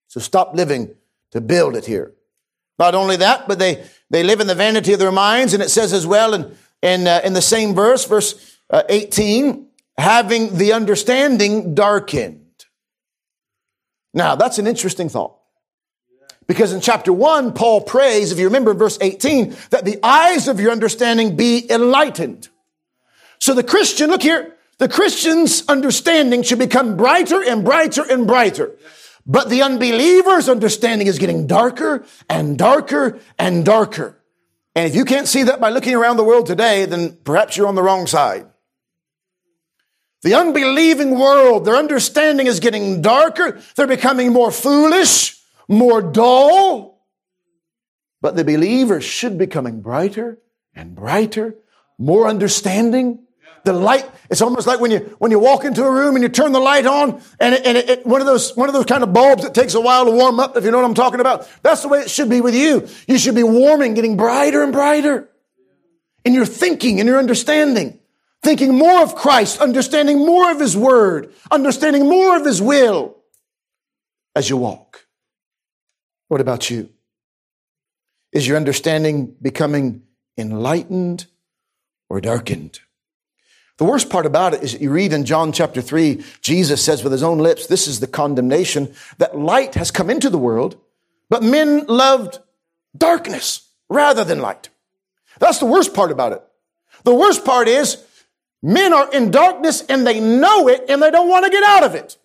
So 0.08 0.20
stop 0.20 0.54
living 0.54 0.94
to 1.30 1.40
build 1.40 1.76
it 1.76 1.86
here. 1.86 2.12
Not 2.78 2.94
only 2.94 3.16
that, 3.16 3.46
but 3.46 3.58
they, 3.58 3.84
they 4.10 4.22
live 4.22 4.40
in 4.40 4.46
the 4.46 4.54
vanity 4.54 4.92
of 4.92 4.98
their 4.98 5.12
minds. 5.12 5.54
And 5.54 5.62
it 5.62 5.70
says 5.70 5.92
as 5.92 6.06
well 6.06 6.34
in, 6.34 6.56
in, 6.82 7.06
uh, 7.06 7.20
in 7.22 7.32
the 7.34 7.42
same 7.42 7.74
verse, 7.74 8.06
verse 8.06 8.58
uh, 8.70 8.82
18, 8.88 9.68
having 9.98 10.56
the 10.56 10.72
understanding 10.72 11.74
darkened. 11.74 12.40
Now, 14.14 14.34
that's 14.34 14.58
an 14.58 14.66
interesting 14.66 15.08
thought. 15.08 15.38
Because 16.46 16.72
in 16.72 16.80
chapter 16.80 17.12
1, 17.12 17.52
Paul 17.54 17.82
prays, 17.82 18.32
if 18.32 18.38
you 18.38 18.46
remember 18.46 18.74
verse 18.74 18.98
18, 19.00 19.56
that 19.70 19.84
the 19.84 19.98
eyes 20.02 20.48
of 20.48 20.60
your 20.60 20.72
understanding 20.72 21.36
be 21.36 21.70
enlightened. 21.70 22.48
So 23.38 23.54
the 23.54 23.62
Christian, 23.62 24.10
look 24.10 24.22
here, 24.22 24.56
the 24.78 24.88
Christian's 24.88 25.64
understanding 25.68 26.42
should 26.42 26.58
become 26.58 26.96
brighter 26.96 27.42
and 27.42 27.64
brighter 27.64 28.02
and 28.08 28.26
brighter. 28.26 28.72
But 29.24 29.48
the 29.48 29.62
unbeliever's 29.62 30.48
understanding 30.48 31.06
is 31.06 31.18
getting 31.18 31.46
darker 31.46 32.04
and 32.28 32.58
darker 32.58 33.20
and 33.38 33.64
darker. 33.64 34.18
And 34.74 34.88
if 34.88 34.96
you 34.96 35.04
can't 35.04 35.28
see 35.28 35.44
that 35.44 35.60
by 35.60 35.70
looking 35.70 35.94
around 35.94 36.16
the 36.16 36.24
world 36.24 36.46
today, 36.46 36.86
then 36.86 37.16
perhaps 37.24 37.56
you're 37.56 37.68
on 37.68 37.76
the 37.76 37.82
wrong 37.82 38.06
side. 38.06 38.46
The 40.22 40.34
unbelieving 40.34 41.18
world, 41.18 41.64
their 41.64 41.76
understanding 41.76 42.46
is 42.46 42.60
getting 42.60 43.02
darker. 43.02 43.60
They're 43.74 43.86
becoming 43.86 44.32
more 44.32 44.52
foolish, 44.52 45.40
more 45.68 46.00
dull. 46.00 47.04
But 48.20 48.36
the 48.36 48.44
believers 48.44 49.04
should 49.04 49.36
be 49.36 49.46
becoming 49.46 49.82
brighter 49.82 50.38
and 50.74 50.94
brighter, 50.94 51.56
more 51.98 52.28
understanding, 52.28 53.26
the 53.64 53.72
light, 53.72 54.08
it's 54.28 54.42
almost 54.42 54.66
like 54.66 54.80
when 54.80 54.90
you, 54.90 54.98
when 55.18 55.30
you 55.30 55.38
walk 55.38 55.64
into 55.64 55.84
a 55.84 55.90
room 55.90 56.16
and 56.16 56.22
you 56.22 56.28
turn 56.28 56.52
the 56.52 56.60
light 56.60 56.86
on 56.86 57.22
and, 57.38 57.54
it, 57.54 57.64
and 57.64 57.78
it, 57.78 57.90
it, 57.90 58.06
one 58.06 58.20
of 58.20 58.26
those, 58.26 58.56
one 58.56 58.68
of 58.68 58.74
those 58.74 58.86
kind 58.86 59.02
of 59.02 59.12
bulbs 59.12 59.44
that 59.44 59.54
takes 59.54 59.74
a 59.74 59.80
while 59.80 60.04
to 60.04 60.10
warm 60.10 60.40
up, 60.40 60.56
if 60.56 60.64
you 60.64 60.70
know 60.70 60.78
what 60.78 60.86
I'm 60.86 60.94
talking 60.94 61.20
about. 61.20 61.48
That's 61.62 61.82
the 61.82 61.88
way 61.88 62.00
it 62.00 62.10
should 62.10 62.28
be 62.28 62.40
with 62.40 62.54
you. 62.54 62.88
You 63.06 63.18
should 63.18 63.34
be 63.34 63.44
warming, 63.44 63.94
getting 63.94 64.16
brighter 64.16 64.62
and 64.62 64.72
brighter 64.72 65.28
in 66.24 66.34
your 66.34 66.46
thinking, 66.46 66.98
in 66.98 67.06
your 67.06 67.18
understanding. 67.18 68.00
Thinking 68.42 68.76
more 68.76 69.02
of 69.02 69.14
Christ, 69.14 69.60
understanding 69.60 70.18
more 70.18 70.50
of 70.50 70.60
His 70.60 70.76
Word, 70.76 71.32
understanding 71.50 72.08
more 72.08 72.36
of 72.36 72.44
His 72.44 72.60
will 72.60 73.16
as 74.34 74.50
you 74.50 74.56
walk. 74.56 75.06
What 76.28 76.40
about 76.40 76.70
you? 76.70 76.88
Is 78.32 78.48
your 78.48 78.56
understanding 78.56 79.36
becoming 79.40 80.02
enlightened 80.36 81.26
or 82.08 82.20
darkened? 82.20 82.80
The 83.78 83.84
worst 83.84 84.10
part 84.10 84.26
about 84.26 84.54
it 84.54 84.62
is 84.62 84.80
you 84.80 84.90
read 84.90 85.12
in 85.12 85.24
John 85.24 85.52
chapter 85.52 85.82
3, 85.82 86.22
Jesus 86.40 86.82
says 86.82 87.02
with 87.02 87.12
his 87.12 87.22
own 87.22 87.38
lips, 87.38 87.66
this 87.66 87.88
is 87.88 88.00
the 88.00 88.06
condemnation, 88.06 88.94
that 89.18 89.36
light 89.36 89.74
has 89.74 89.90
come 89.90 90.08
into 90.08 90.30
the 90.30 90.38
world, 90.38 90.76
but 91.28 91.42
men 91.42 91.86
loved 91.86 92.38
darkness 92.96 93.68
rather 93.88 94.24
than 94.24 94.40
light. 94.40 94.68
That's 95.38 95.58
the 95.58 95.66
worst 95.66 95.94
part 95.94 96.10
about 96.10 96.32
it. 96.32 96.42
The 97.04 97.14
worst 97.14 97.44
part 97.44 97.66
is 97.66 98.02
men 98.62 98.92
are 98.92 99.10
in 99.12 99.30
darkness 99.30 99.82
and 99.88 100.06
they 100.06 100.20
know 100.20 100.68
it 100.68 100.84
and 100.88 101.02
they 101.02 101.10
don't 101.10 101.28
want 101.28 101.44
to 101.44 101.50
get 101.50 101.64
out 101.64 101.84
of 101.84 101.94
it. 101.94 102.16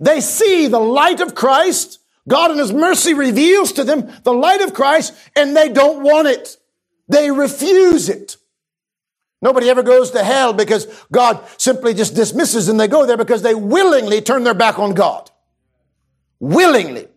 They 0.00 0.20
see 0.20 0.68
the 0.68 0.80
light 0.80 1.20
of 1.20 1.34
Christ. 1.34 2.00
God 2.28 2.50
in 2.50 2.58
his 2.58 2.72
mercy 2.72 3.14
reveals 3.14 3.72
to 3.72 3.84
them 3.84 4.10
the 4.22 4.32
light 4.32 4.60
of 4.60 4.74
Christ 4.74 5.14
and 5.36 5.56
they 5.56 5.68
don't 5.68 6.02
want 6.02 6.28
it. 6.28 6.56
They 7.08 7.30
refuse 7.30 8.08
it. 8.08 8.36
Nobody 9.42 9.68
ever 9.68 9.82
goes 9.82 10.12
to 10.12 10.22
hell 10.22 10.52
because 10.52 10.86
God 11.10 11.44
simply 11.58 11.94
just 11.94 12.14
dismisses 12.14 12.68
and 12.68 12.78
They 12.78 12.88
go 12.88 13.06
there 13.06 13.16
because 13.16 13.42
they 13.42 13.54
willingly 13.54 14.20
turn 14.20 14.44
their 14.44 14.54
back 14.54 14.78
on 14.78 14.94
God. 14.94 15.30
Willingly. 16.38 17.08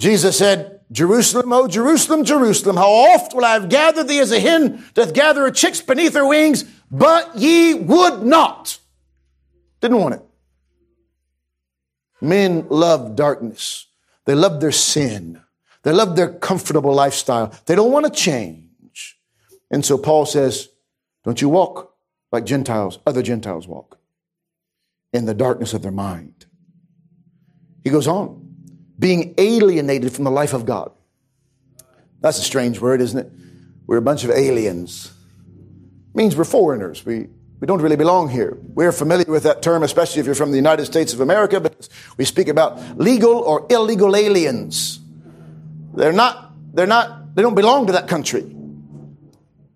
Jesus 0.00 0.38
said, 0.38 0.80
Jerusalem, 0.90 1.52
oh 1.52 1.68
Jerusalem, 1.68 2.24
Jerusalem, 2.24 2.76
how 2.76 2.88
oft 2.88 3.34
will 3.34 3.44
I 3.44 3.52
have 3.52 3.68
gathered 3.68 4.08
thee 4.08 4.18
as 4.18 4.32
a 4.32 4.40
hen 4.40 4.82
doth 4.94 5.12
gather 5.12 5.42
her 5.42 5.50
chicks 5.50 5.82
beneath 5.82 6.14
her 6.14 6.26
wings, 6.26 6.64
but 6.90 7.36
ye 7.36 7.74
would 7.74 8.22
not. 8.22 8.78
Didn't 9.82 9.98
want 9.98 10.14
it. 10.14 10.22
Men 12.22 12.66
love 12.70 13.14
darkness. 13.14 13.88
They 14.24 14.34
love 14.34 14.62
their 14.62 14.72
sin. 14.72 15.42
They 15.82 15.92
love 15.92 16.16
their 16.16 16.32
comfortable 16.32 16.94
lifestyle. 16.94 17.54
They 17.66 17.74
don't 17.74 17.92
want 17.92 18.06
to 18.06 18.10
change. 18.12 19.18
And 19.70 19.84
so 19.84 19.98
Paul 19.98 20.24
says, 20.24 20.70
don't 21.24 21.42
you 21.42 21.50
walk 21.50 21.94
like 22.32 22.46
Gentiles, 22.46 22.98
other 23.06 23.22
Gentiles 23.22 23.68
walk 23.68 23.98
in 25.12 25.26
the 25.26 25.34
darkness 25.34 25.74
of 25.74 25.82
their 25.82 25.92
mind. 25.92 26.46
He 27.84 27.90
goes 27.90 28.06
on, 28.06 28.39
being 29.00 29.34
alienated 29.38 30.12
from 30.12 30.24
the 30.24 30.30
life 30.30 30.52
of 30.52 30.66
God. 30.66 30.92
That's 32.20 32.38
a 32.38 32.42
strange 32.42 32.80
word, 32.80 33.00
isn't 33.00 33.18
it? 33.18 33.32
We're 33.86 33.96
a 33.96 34.02
bunch 34.02 34.24
of 34.24 34.30
aliens. 34.30 35.10
It 36.10 36.16
means 36.16 36.36
we're 36.36 36.44
foreigners. 36.44 37.04
We, 37.04 37.28
we 37.60 37.66
don't 37.66 37.80
really 37.80 37.96
belong 37.96 38.28
here. 38.28 38.58
We're 38.62 38.92
familiar 38.92 39.24
with 39.26 39.44
that 39.44 39.62
term, 39.62 39.82
especially 39.82 40.20
if 40.20 40.26
you're 40.26 40.34
from 40.34 40.50
the 40.50 40.56
United 40.56 40.84
States 40.84 41.14
of 41.14 41.20
America, 41.20 41.60
because 41.60 41.88
we 42.16 42.24
speak 42.24 42.48
about 42.48 42.98
legal 42.98 43.38
or 43.38 43.66
illegal 43.70 44.14
aliens. 44.14 45.00
They're 45.94 46.12
not, 46.12 46.52
they're 46.74 46.86
not, 46.86 47.34
they 47.34 47.42
don't 47.42 47.54
belong 47.54 47.86
to 47.86 47.92
that 47.94 48.06
country. 48.06 48.54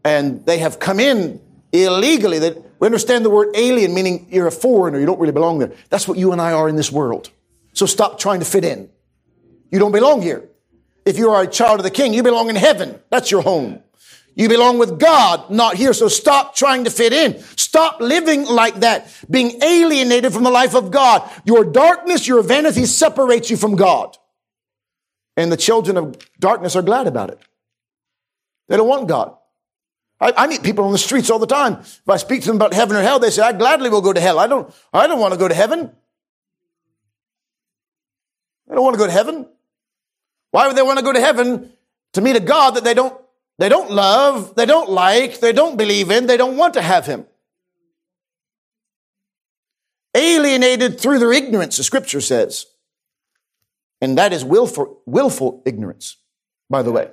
And 0.04 0.44
they 0.44 0.58
have 0.58 0.78
come 0.78 1.00
in 1.00 1.40
illegally. 1.72 2.38
That 2.40 2.58
We 2.78 2.86
understand 2.86 3.24
the 3.24 3.30
word 3.30 3.56
alien, 3.56 3.94
meaning 3.94 4.26
you're 4.30 4.46
a 4.46 4.52
foreigner, 4.52 5.00
you 5.00 5.06
don't 5.06 5.18
really 5.18 5.32
belong 5.32 5.60
there. 5.60 5.72
That's 5.88 6.06
what 6.06 6.18
you 6.18 6.32
and 6.32 6.40
I 6.40 6.52
are 6.52 6.68
in 6.68 6.76
this 6.76 6.92
world. 6.92 7.30
So 7.72 7.86
stop 7.86 8.18
trying 8.18 8.40
to 8.40 8.44
fit 8.44 8.64
in. 8.64 8.90
You 9.74 9.80
don't 9.80 9.90
belong 9.90 10.22
here. 10.22 10.48
If 11.04 11.18
you 11.18 11.30
are 11.30 11.42
a 11.42 11.48
child 11.48 11.80
of 11.80 11.82
the 11.82 11.90
king, 11.90 12.14
you 12.14 12.22
belong 12.22 12.48
in 12.48 12.54
heaven. 12.54 13.00
That's 13.10 13.32
your 13.32 13.42
home. 13.42 13.82
You 14.36 14.48
belong 14.48 14.78
with 14.78 15.00
God, 15.00 15.50
not 15.50 15.74
here. 15.74 15.92
So 15.92 16.06
stop 16.06 16.54
trying 16.54 16.84
to 16.84 16.92
fit 16.92 17.12
in. 17.12 17.40
Stop 17.56 18.00
living 18.00 18.44
like 18.44 18.76
that, 18.76 19.12
being 19.28 19.60
alienated 19.64 20.32
from 20.32 20.44
the 20.44 20.50
life 20.52 20.76
of 20.76 20.92
God. 20.92 21.28
Your 21.44 21.64
darkness, 21.64 22.28
your 22.28 22.40
vanity 22.44 22.86
separates 22.86 23.50
you 23.50 23.56
from 23.56 23.74
God. 23.74 24.16
And 25.36 25.50
the 25.50 25.56
children 25.56 25.96
of 25.96 26.18
darkness 26.38 26.76
are 26.76 26.82
glad 26.82 27.08
about 27.08 27.30
it. 27.30 27.40
They 28.68 28.76
don't 28.76 28.86
want 28.86 29.08
God. 29.08 29.36
I, 30.20 30.34
I, 30.36 30.46
meet 30.46 30.62
people 30.62 30.84
on 30.84 30.92
the 30.92 30.98
streets 30.98 31.30
all 31.30 31.40
the 31.40 31.48
time. 31.48 31.80
If 31.80 32.08
I 32.08 32.18
speak 32.18 32.42
to 32.42 32.46
them 32.46 32.56
about 32.56 32.74
heaven 32.74 32.96
or 32.96 33.02
hell, 33.02 33.18
they 33.18 33.30
say, 33.30 33.42
I 33.42 33.50
gladly 33.52 33.90
will 33.90 34.02
go 34.02 34.12
to 34.12 34.20
hell. 34.20 34.38
I 34.38 34.46
don't, 34.46 34.72
I 34.92 35.08
don't 35.08 35.18
want 35.18 35.34
to 35.34 35.38
go 35.38 35.48
to 35.48 35.54
heaven. 35.54 35.90
I 38.70 38.74
don't 38.76 38.84
want 38.84 38.94
to 38.94 38.98
go 38.98 39.06
to 39.06 39.12
heaven. 39.12 39.48
Why 40.54 40.68
would 40.68 40.76
they 40.76 40.82
want 40.82 41.00
to 41.00 41.04
go 41.04 41.12
to 41.12 41.20
heaven 41.20 41.72
to 42.12 42.20
meet 42.20 42.36
a 42.36 42.40
God 42.40 42.76
that 42.76 42.84
they 42.84 42.94
don't, 42.94 43.20
they 43.58 43.68
don't 43.68 43.90
love, 43.90 44.54
they 44.54 44.66
don't 44.66 44.88
like, 44.88 45.40
they 45.40 45.52
don't 45.52 45.76
believe 45.76 46.12
in, 46.12 46.28
they 46.28 46.36
don't 46.36 46.56
want 46.56 46.74
to 46.74 46.80
have 46.80 47.06
him? 47.06 47.26
Alienated 50.16 51.00
through 51.00 51.18
their 51.18 51.32
ignorance, 51.32 51.76
the 51.76 51.82
scripture 51.82 52.20
says. 52.20 52.66
And 54.00 54.16
that 54.16 54.32
is 54.32 54.44
willful, 54.44 55.00
willful 55.06 55.60
ignorance, 55.66 56.18
by 56.70 56.82
the 56.82 56.92
way. 56.92 57.10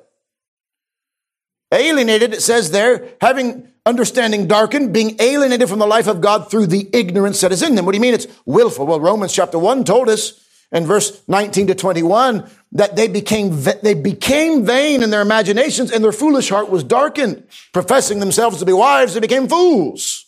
Alienated, 1.74 2.36
it 2.36 2.44
says 2.44 2.70
there, 2.70 3.10
having 3.22 3.72
understanding 3.88 4.46
darkened, 4.46 4.94
being 4.94 5.16
alienated 5.20 5.68
from 5.68 5.80
the 5.80 5.88
life 5.88 6.06
of 6.06 6.22
God 6.22 6.52
through 6.52 6.68
the 6.68 6.88
ignorance 6.94 7.42
that 7.42 7.52
is 7.52 7.64
in 7.64 7.74
them. 7.74 7.88
What 7.88 7.94
do 7.94 7.98
you 7.98 8.04
mean 8.04 8.14
it's 8.14 8.28
willful? 8.46 8.86
Well, 8.86 9.00
Romans 9.00 9.34
chapter 9.34 9.58
1 9.58 9.84
told 9.84 10.10
us 10.10 10.46
in 10.72 10.86
verse 10.86 11.28
19 11.28 11.68
to 11.68 11.76
21 11.76 12.48
that 12.74 12.96
they 12.96 13.08
became, 13.08 13.62
they 13.62 13.94
became 13.94 14.66
vain 14.66 15.04
in 15.04 15.10
their 15.10 15.22
imaginations 15.22 15.92
and 15.92 16.04
their 16.04 16.14
foolish 16.14 16.50
heart 16.50 16.70
was 16.70 16.84
darkened. 16.84 17.44
Professing 17.74 18.20
themselves 18.20 18.60
to 18.60 18.66
be 18.66 18.74
wise, 18.74 19.14
they 19.14 19.20
became 19.20 19.48
fools. 19.48 20.26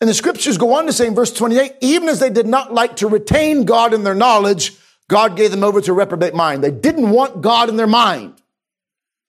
And 0.00 0.08
the 0.08 0.14
scriptures 0.14 0.58
go 0.58 0.74
on 0.74 0.86
to 0.86 0.92
say 0.92 1.08
in 1.08 1.14
verse 1.16 1.32
28, 1.32 1.74
even 1.80 2.08
as 2.08 2.20
they 2.20 2.30
did 2.30 2.46
not 2.46 2.72
like 2.72 2.96
to 2.96 3.08
retain 3.08 3.64
God 3.64 3.92
in 3.92 4.04
their 4.04 4.14
knowledge, 4.14 4.76
God 5.08 5.36
gave 5.36 5.50
them 5.50 5.64
over 5.64 5.80
to 5.80 5.90
a 5.90 5.94
reprobate 5.94 6.34
mind. 6.34 6.62
They 6.62 6.70
didn't 6.70 7.10
want 7.10 7.40
God 7.40 7.68
in 7.68 7.76
their 7.76 7.88
mind. 7.88 8.40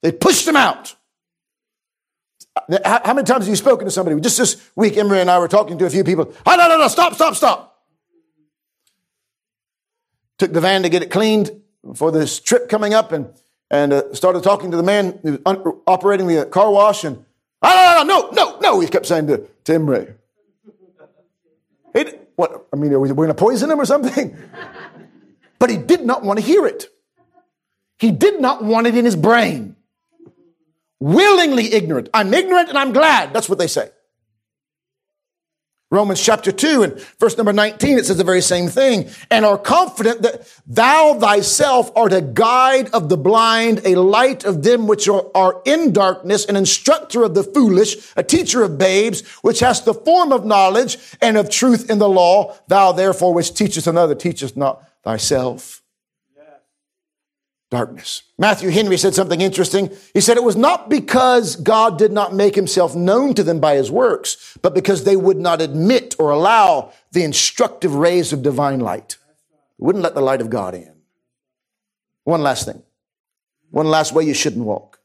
They 0.04 0.12
pushed 0.12 0.48
him 0.48 0.56
out. 0.56 0.96
How 2.86 3.14
many 3.14 3.26
times 3.26 3.46
have 3.46 3.48
you 3.48 3.56
spoken 3.56 3.86
to 3.86 3.92
somebody? 3.92 4.20
Just 4.20 4.38
this 4.38 4.70
week, 4.76 4.98
Emery 4.98 5.22
and 5.22 5.32
I 5.32 5.40
were 5.40 5.48
talking 5.48 5.80
to 5.80 5.86
a 5.86 5.90
few 5.90 6.04
people. 6.04 6.32
Oh, 6.46 6.56
no, 6.56 6.68
no, 6.68 6.78
no, 6.78 6.88
stop, 6.90 7.16
stop, 7.16 7.36
stop. 7.36 7.82
Took 10.38 10.54
the 10.54 10.62
van 10.62 10.84
to 10.84 10.90
get 10.90 11.02
it 11.02 11.10
cleaned 11.10 11.50
for 11.96 12.12
this 12.12 12.40
trip 12.40 12.70
coming 12.70 12.94
up 12.94 13.12
and, 13.12 13.34
and 13.72 13.94
uh, 13.94 14.14
started 14.14 14.44
talking 14.44 14.72
to 14.72 14.78
the 14.78 14.84
man 14.84 15.20
who 15.24 15.40
was 15.46 15.82
operating 15.88 16.28
the 16.28 16.46
car 16.46 16.72
wash. 16.72 17.04
And, 17.04 17.26
oh, 17.62 18.04
no, 18.06 18.30
no, 18.32 18.32
no, 18.32 18.60
no, 18.60 18.80
he 18.80 18.88
kept 18.88 19.06
saying 19.06 19.28
to, 19.28 19.48
to 19.66 19.74
Emery. 19.74 20.14
what, 22.36 22.68
I 22.74 22.76
mean, 22.76 22.94
are 22.94 23.00
we, 23.00 23.10
we're 23.10 23.16
going 23.16 23.28
to 23.30 23.34
poison 23.34 23.70
him 23.70 23.80
or 23.80 23.86
something? 23.86 24.38
but 25.60 25.70
he 25.70 25.78
did 25.78 26.06
not 26.06 26.24
want 26.24 26.40
to 26.40 26.46
hear 26.46 26.66
it. 26.66 26.88
He 27.98 28.12
did 28.12 28.40
not 28.40 28.64
want 28.64 28.88
it 28.88 28.96
in 28.96 29.06
his 29.06 29.16
brain 29.16 29.76
willingly 31.00 31.74
ignorant. 31.74 32.10
I'm 32.14 32.34
ignorant 32.34 32.70
and 32.70 32.78
I'm 32.78 32.92
glad. 32.92 33.34
That's 33.34 33.50
what 33.50 33.58
they 33.58 33.68
say. 33.68 33.90
Romans 35.92 36.24
chapter 36.24 36.52
2 36.52 36.84
and 36.84 37.00
verse 37.20 37.36
number 37.36 37.52
19, 37.52 37.98
it 37.98 38.06
says 38.06 38.18
the 38.18 38.24
very 38.24 38.42
same 38.42 38.68
thing. 38.68 39.10
And 39.32 39.44
are 39.44 39.58
confident 39.58 40.22
that 40.22 40.48
thou 40.68 41.16
thyself 41.16 41.92
art 41.96 42.14
a 42.14 42.22
guide 42.22 42.90
of 42.90 43.10
the 43.10 43.18
blind, 43.18 43.82
a 43.86 43.96
light 43.96 44.44
of 44.44 44.62
them 44.62 44.86
which 44.86 45.08
are, 45.08 45.26
are 45.34 45.64
in 45.66 45.92
darkness, 45.92 46.46
an 46.46 46.56
instructor 46.56 47.24
of 47.24 47.34
the 47.34 47.44
foolish, 47.44 47.96
a 48.16 48.22
teacher 48.22 48.62
of 48.62 48.78
babes, 48.78 49.28
which 49.42 49.62
has 49.62 49.82
the 49.82 49.96
form 49.96 50.32
of 50.32 50.46
knowledge 50.46 50.98
and 51.22 51.38
of 51.38 51.50
truth 51.50 51.90
in 51.90 51.98
the 51.98 52.10
law. 52.10 52.56
Thou 52.68 52.92
therefore 52.92 53.34
which 53.34 53.56
teachest 53.56 53.88
another, 53.88 54.14
teachest 54.14 54.56
not 54.56 54.88
thyself 55.04 55.79
darkness. 57.70 58.24
Matthew 58.38 58.70
Henry 58.70 58.98
said 58.98 59.14
something 59.14 59.42
interesting. 59.42 59.92
He 60.14 60.22
said 60.22 60.38
it 60.38 60.44
was 60.44 60.56
not 60.56 60.90
because 60.90 61.56
God 61.56 61.98
did 61.98 62.12
not 62.12 62.34
make 62.34 62.56
himself 62.56 62.96
known 62.96 63.36
to 63.36 63.44
them 63.44 63.60
by 63.60 63.76
his 63.76 63.92
works, 63.92 64.58
but 64.62 64.74
because 64.74 65.04
they 65.04 65.16
would 65.16 65.38
not 65.38 65.62
admit 65.62 66.16
or 66.18 66.32
allow 66.32 66.92
the 67.12 67.24
instructive 67.24 67.94
rays 67.94 68.34
of 68.34 68.42
divine 68.42 68.80
light. 68.80 69.18
They 69.78 69.86
wouldn't 69.86 70.04
let 70.04 70.16
the 70.16 70.22
light 70.22 70.42
of 70.42 70.50
God 70.50 70.74
in. 70.74 70.94
One 72.24 72.42
last 72.42 72.66
thing. 72.66 72.82
One 73.70 73.88
last 73.88 74.14
way 74.14 74.24
you 74.24 74.34
shouldn't 74.34 74.66
walk. 74.66 75.00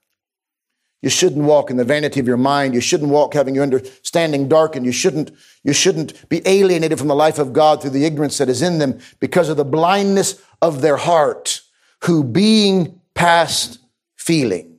You 1.03 1.11
shouldn't 1.11 1.45
walk 1.45 1.71
in 1.71 1.77
the 1.77 1.85
vanity 1.85 2.19
of 2.19 2.27
your 2.27 2.39
mind. 2.39 2.73
You 2.73 2.81
shouldn't 2.81 3.11
walk 3.11 3.35
having 3.35 3.55
your 3.55 3.63
understanding 3.63 4.49
darkened. 4.49 4.87
You 4.87 4.93
shouldn't, 4.93 5.33
you 5.63 5.75
shouldn't 5.75 6.27
be 6.31 6.41
alienated 6.47 6.99
from 6.99 7.09
the 7.09 7.15
life 7.15 7.39
of 7.39 7.53
God 7.53 7.83
through 7.83 7.91
the 7.91 8.07
ignorance 8.07 8.39
that 8.39 8.49
is 8.49 8.63
in 8.63 8.79
them 8.79 8.99
because 9.21 9.51
of 9.51 9.59
the 9.59 9.67
blindness 9.67 10.41
of 10.63 10.81
their 10.81 10.97
heart 10.97 11.61
who 12.05 12.23
being 12.23 13.01
past 13.15 13.79
feeling. 14.17 14.79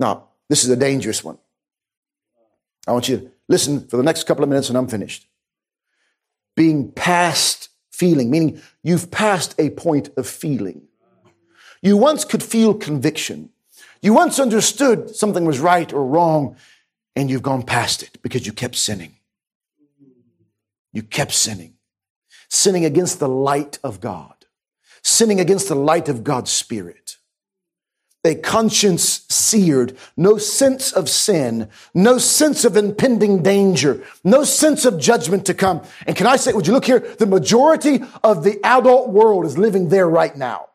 Now, 0.00 0.28
this 0.48 0.64
is 0.64 0.70
a 0.70 0.76
dangerous 0.76 1.22
one. 1.22 1.38
I 2.86 2.92
want 2.92 3.08
you 3.08 3.18
to 3.18 3.30
listen 3.48 3.86
for 3.86 3.96
the 3.96 4.02
next 4.02 4.24
couple 4.24 4.42
of 4.42 4.48
minutes 4.48 4.68
and 4.68 4.78
I'm 4.78 4.88
finished. 4.88 5.26
Being 6.56 6.90
past 6.90 7.68
feeling, 7.90 8.30
meaning 8.30 8.62
you've 8.82 9.10
passed 9.10 9.54
a 9.58 9.70
point 9.70 10.10
of 10.16 10.26
feeling. 10.26 10.82
You 11.82 11.96
once 11.96 12.24
could 12.24 12.42
feel 12.42 12.74
conviction. 12.74 13.50
You 14.00 14.14
once 14.14 14.38
understood 14.38 15.14
something 15.14 15.44
was 15.44 15.60
right 15.60 15.92
or 15.92 16.04
wrong, 16.06 16.56
and 17.14 17.30
you've 17.30 17.42
gone 17.42 17.62
past 17.62 18.02
it 18.02 18.18
because 18.22 18.46
you 18.46 18.52
kept 18.52 18.76
sinning. 18.76 19.16
You 20.92 21.02
kept 21.02 21.32
sinning. 21.32 21.74
Sinning 22.48 22.84
against 22.84 23.18
the 23.18 23.28
light 23.28 23.78
of 23.84 24.00
God 24.00 24.41
sinning 25.02 25.40
against 25.40 25.68
the 25.68 25.74
light 25.74 26.08
of 26.08 26.24
God's 26.24 26.50
Spirit. 26.50 27.16
A 28.24 28.36
conscience 28.36 29.26
seared, 29.28 29.96
no 30.16 30.38
sense 30.38 30.92
of 30.92 31.08
sin, 31.08 31.68
no 31.92 32.18
sense 32.18 32.64
of 32.64 32.76
impending 32.76 33.42
danger, 33.42 34.04
no 34.22 34.44
sense 34.44 34.84
of 34.84 35.00
judgment 35.00 35.46
to 35.46 35.54
come. 35.54 35.82
And 36.06 36.14
can 36.14 36.28
I 36.28 36.36
say, 36.36 36.52
would 36.52 36.68
you 36.68 36.72
look 36.72 36.84
here? 36.84 37.00
The 37.00 37.26
majority 37.26 38.04
of 38.22 38.44
the 38.44 38.64
adult 38.64 39.08
world 39.08 39.44
is 39.44 39.58
living 39.58 39.88
there 39.88 40.08
right 40.08 40.36
now. 40.36 40.68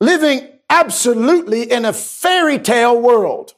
Living 0.00 0.48
absolutely 0.68 1.70
in 1.70 1.84
a 1.84 1.92
fairy 1.92 2.58
tale 2.58 3.00
world. 3.00 3.54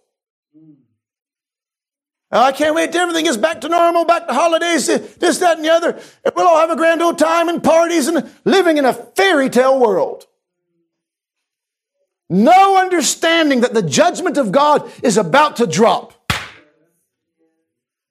Oh, 2.32 2.42
I 2.42 2.50
can't 2.50 2.74
wait 2.74 2.90
till 2.90 3.02
everything 3.02 3.24
gets 3.24 3.36
back 3.36 3.60
to 3.60 3.68
normal, 3.68 4.04
back 4.04 4.26
to 4.26 4.34
holidays, 4.34 4.86
this, 4.86 5.38
that, 5.38 5.56
and 5.56 5.64
the 5.64 5.70
other. 5.70 6.00
And 6.24 6.34
We'll 6.34 6.48
all 6.48 6.58
have 6.58 6.70
a 6.70 6.76
grand 6.76 7.00
old 7.00 7.18
time 7.18 7.48
and 7.48 7.62
parties 7.62 8.08
and 8.08 8.28
living 8.44 8.78
in 8.78 8.84
a 8.84 8.92
fairy 8.92 9.48
tale 9.48 9.78
world. 9.78 10.26
No 12.28 12.76
understanding 12.78 13.60
that 13.60 13.74
the 13.74 13.82
judgment 13.82 14.36
of 14.36 14.50
God 14.50 14.90
is 15.02 15.16
about 15.16 15.56
to 15.56 15.66
drop. 15.66 16.12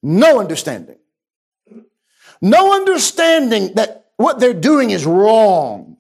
No 0.02 0.40
understanding. 0.40 0.98
No 2.42 2.74
understanding 2.74 3.74
that 3.74 4.06
what 4.16 4.40
they're 4.40 4.54
doing 4.54 4.92
is 4.92 5.06
wrong. 5.06 5.98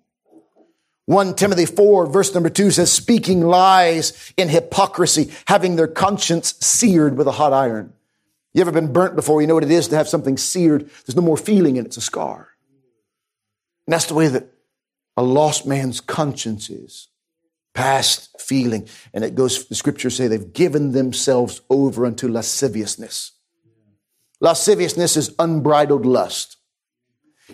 1 1.08 1.36
Timothy 1.36 1.66
4 1.66 2.08
verse 2.08 2.34
number 2.34 2.50
2 2.50 2.72
says, 2.72 2.92
speaking 2.92 3.42
lies 3.42 4.34
in 4.38 4.48
hypocrisy, 4.48 5.32
having 5.48 5.76
their 5.76 5.88
conscience 5.88 6.56
seared 6.62 7.18
with 7.18 7.28
a 7.28 7.34
hot 7.34 7.52
iron. 7.52 7.94
You 8.56 8.62
ever 8.62 8.72
been 8.72 8.94
burnt 8.94 9.18
before? 9.18 9.42
You 9.42 9.48
know 9.48 9.54
what 9.54 9.66
it 9.66 9.72
is 9.72 9.90
to 9.90 9.98
have 9.98 10.08
something 10.08 10.38
seared. 10.38 10.90
There's 11.06 11.16
no 11.18 11.22
more 11.22 11.36
feeling 11.36 11.76
in 11.76 11.84
it. 11.84 11.88
It's 11.88 11.98
a 11.98 12.02
scar. 12.02 12.52
And 13.86 13.94
that's 13.94 14.06
the 14.06 14.14
way 14.14 14.30
that 14.30 14.48
a 15.18 15.24
lost 15.24 15.68
man's 15.68 16.00
conscience 16.00 16.70
is. 16.70 17.10
Past 17.74 18.30
feeling. 18.40 18.88
And 19.14 19.26
it 19.26 19.36
goes, 19.36 19.68
the 19.68 19.76
scriptures 19.76 20.16
say 20.16 20.30
they've 20.30 20.54
given 20.54 20.94
themselves 20.94 21.60
over 21.70 22.06
unto 22.06 22.30
lasciviousness. 22.30 23.34
Lasciviousness 24.40 25.18
is 25.18 25.36
unbridled 25.38 26.06
lust. 26.06 26.56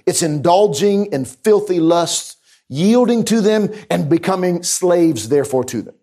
It's 0.06 0.22
indulging 0.22 1.08
in 1.08 1.26
filthy 1.26 1.80
lusts, 1.80 2.38
yielding 2.70 3.24
to 3.26 3.42
them 3.42 3.74
and 3.90 4.08
becoming 4.08 4.62
slaves 4.62 5.30
therefore 5.30 5.64
to 5.64 5.82
them. 5.82 5.96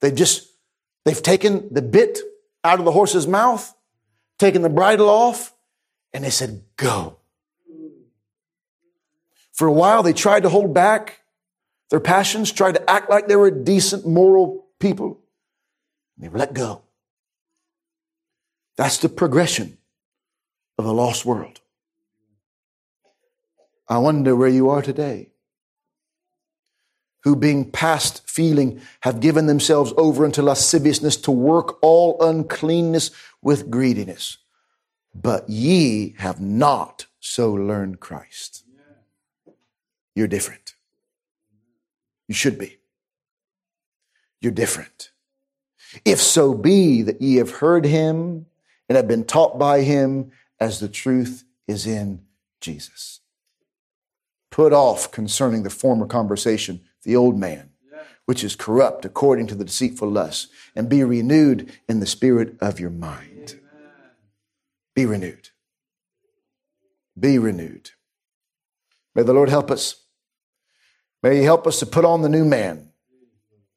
They've 0.00 0.14
just, 0.14 0.48
they've 1.04 1.22
taken 1.22 1.68
the 1.70 1.82
bit 1.82 2.18
out 2.64 2.78
of 2.78 2.84
the 2.84 2.92
horse's 2.92 3.26
mouth, 3.26 3.74
taking 4.38 4.62
the 4.62 4.70
bridle 4.70 5.08
off, 5.08 5.54
and 6.12 6.24
they 6.24 6.30
said, 6.30 6.62
Go. 6.76 7.18
For 9.52 9.66
a 9.68 9.72
while, 9.72 10.02
they 10.02 10.12
tried 10.12 10.44
to 10.44 10.48
hold 10.48 10.72
back 10.72 11.20
their 11.90 12.00
passions, 12.00 12.50
tried 12.50 12.76
to 12.76 12.90
act 12.90 13.10
like 13.10 13.28
they 13.28 13.36
were 13.36 13.50
decent, 13.50 14.06
moral 14.06 14.66
people. 14.78 15.20
They 16.16 16.28
were 16.28 16.38
let 16.38 16.54
go. 16.54 16.82
That's 18.76 18.98
the 18.98 19.08
progression 19.08 19.76
of 20.78 20.86
a 20.86 20.92
lost 20.92 21.26
world. 21.26 21.60
I 23.88 23.98
wonder 23.98 24.34
where 24.34 24.48
you 24.48 24.70
are 24.70 24.80
today. 24.80 25.31
Who, 27.24 27.36
being 27.36 27.70
past 27.70 28.28
feeling, 28.28 28.80
have 29.00 29.20
given 29.20 29.46
themselves 29.46 29.92
over 29.96 30.24
unto 30.24 30.42
lasciviousness 30.42 31.16
to 31.18 31.30
work 31.30 31.78
all 31.80 32.20
uncleanness 32.20 33.10
with 33.40 33.70
greediness. 33.70 34.38
But 35.14 35.48
ye 35.48 36.14
have 36.18 36.40
not 36.40 37.06
so 37.20 37.52
learned 37.52 38.00
Christ. 38.00 38.64
You're 40.14 40.26
different. 40.26 40.74
You 42.28 42.34
should 42.34 42.58
be. 42.58 42.78
You're 44.40 44.52
different. 44.52 45.10
If 46.04 46.20
so 46.20 46.54
be 46.54 47.02
that 47.02 47.20
ye 47.22 47.36
have 47.36 47.50
heard 47.50 47.84
him 47.84 48.46
and 48.88 48.96
have 48.96 49.08
been 49.08 49.24
taught 49.24 49.58
by 49.58 49.82
him 49.82 50.32
as 50.58 50.80
the 50.80 50.88
truth 50.88 51.44
is 51.68 51.86
in 51.86 52.22
Jesus. 52.60 53.20
Put 54.50 54.72
off 54.72 55.10
concerning 55.10 55.62
the 55.62 55.70
former 55.70 56.06
conversation 56.06 56.80
the 57.04 57.16
old 57.16 57.38
man, 57.38 57.70
which 58.26 58.44
is 58.44 58.56
corrupt 58.56 59.04
according 59.04 59.46
to 59.48 59.54
the 59.54 59.64
deceitful 59.64 60.08
lust, 60.08 60.48
and 60.74 60.88
be 60.88 61.02
renewed 61.04 61.72
in 61.88 62.00
the 62.00 62.06
spirit 62.06 62.56
of 62.60 62.80
your 62.80 62.90
mind. 62.90 63.60
Be 64.94 65.06
renewed. 65.06 65.48
Be 67.18 67.38
renewed. 67.38 67.90
May 69.14 69.22
the 69.22 69.34
Lord 69.34 69.48
help 69.48 69.70
us. 69.70 70.04
May 71.22 71.38
He 71.38 71.42
help 71.42 71.66
us 71.66 71.78
to 71.80 71.86
put 71.86 72.04
on 72.04 72.22
the 72.22 72.28
new 72.28 72.44
man, 72.44 72.90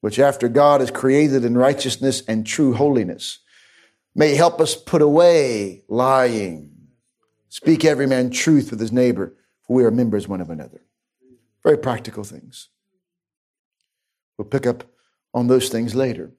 which 0.02 0.20
after 0.20 0.48
God 0.48 0.82
is 0.82 0.92
created 0.92 1.46
in 1.46 1.58
righteousness 1.58 2.24
and 2.28 2.46
true 2.46 2.74
holiness. 2.74 3.40
May 4.14 4.32
He 4.32 4.36
help 4.36 4.62
us 4.62 4.76
put 4.76 5.02
away 5.02 5.84
lying. 5.88 6.72
Speak 7.50 7.86
every 7.86 8.06
man 8.06 8.32
truth 8.32 8.72
with 8.72 8.82
his 8.82 8.92
neighbor, 8.92 9.34
for 9.62 9.78
we 9.78 9.86
are 9.86 9.92
members 9.92 10.28
one 10.28 10.42
of 10.42 10.50
another. 10.50 10.82
Very 11.64 11.78
practical 11.78 12.26
things. 12.26 12.68
We'll 14.38 14.48
pick 14.48 14.66
up 14.66 14.84
on 15.34 15.48
those 15.48 15.70
things 15.70 15.96
later. 15.96 16.32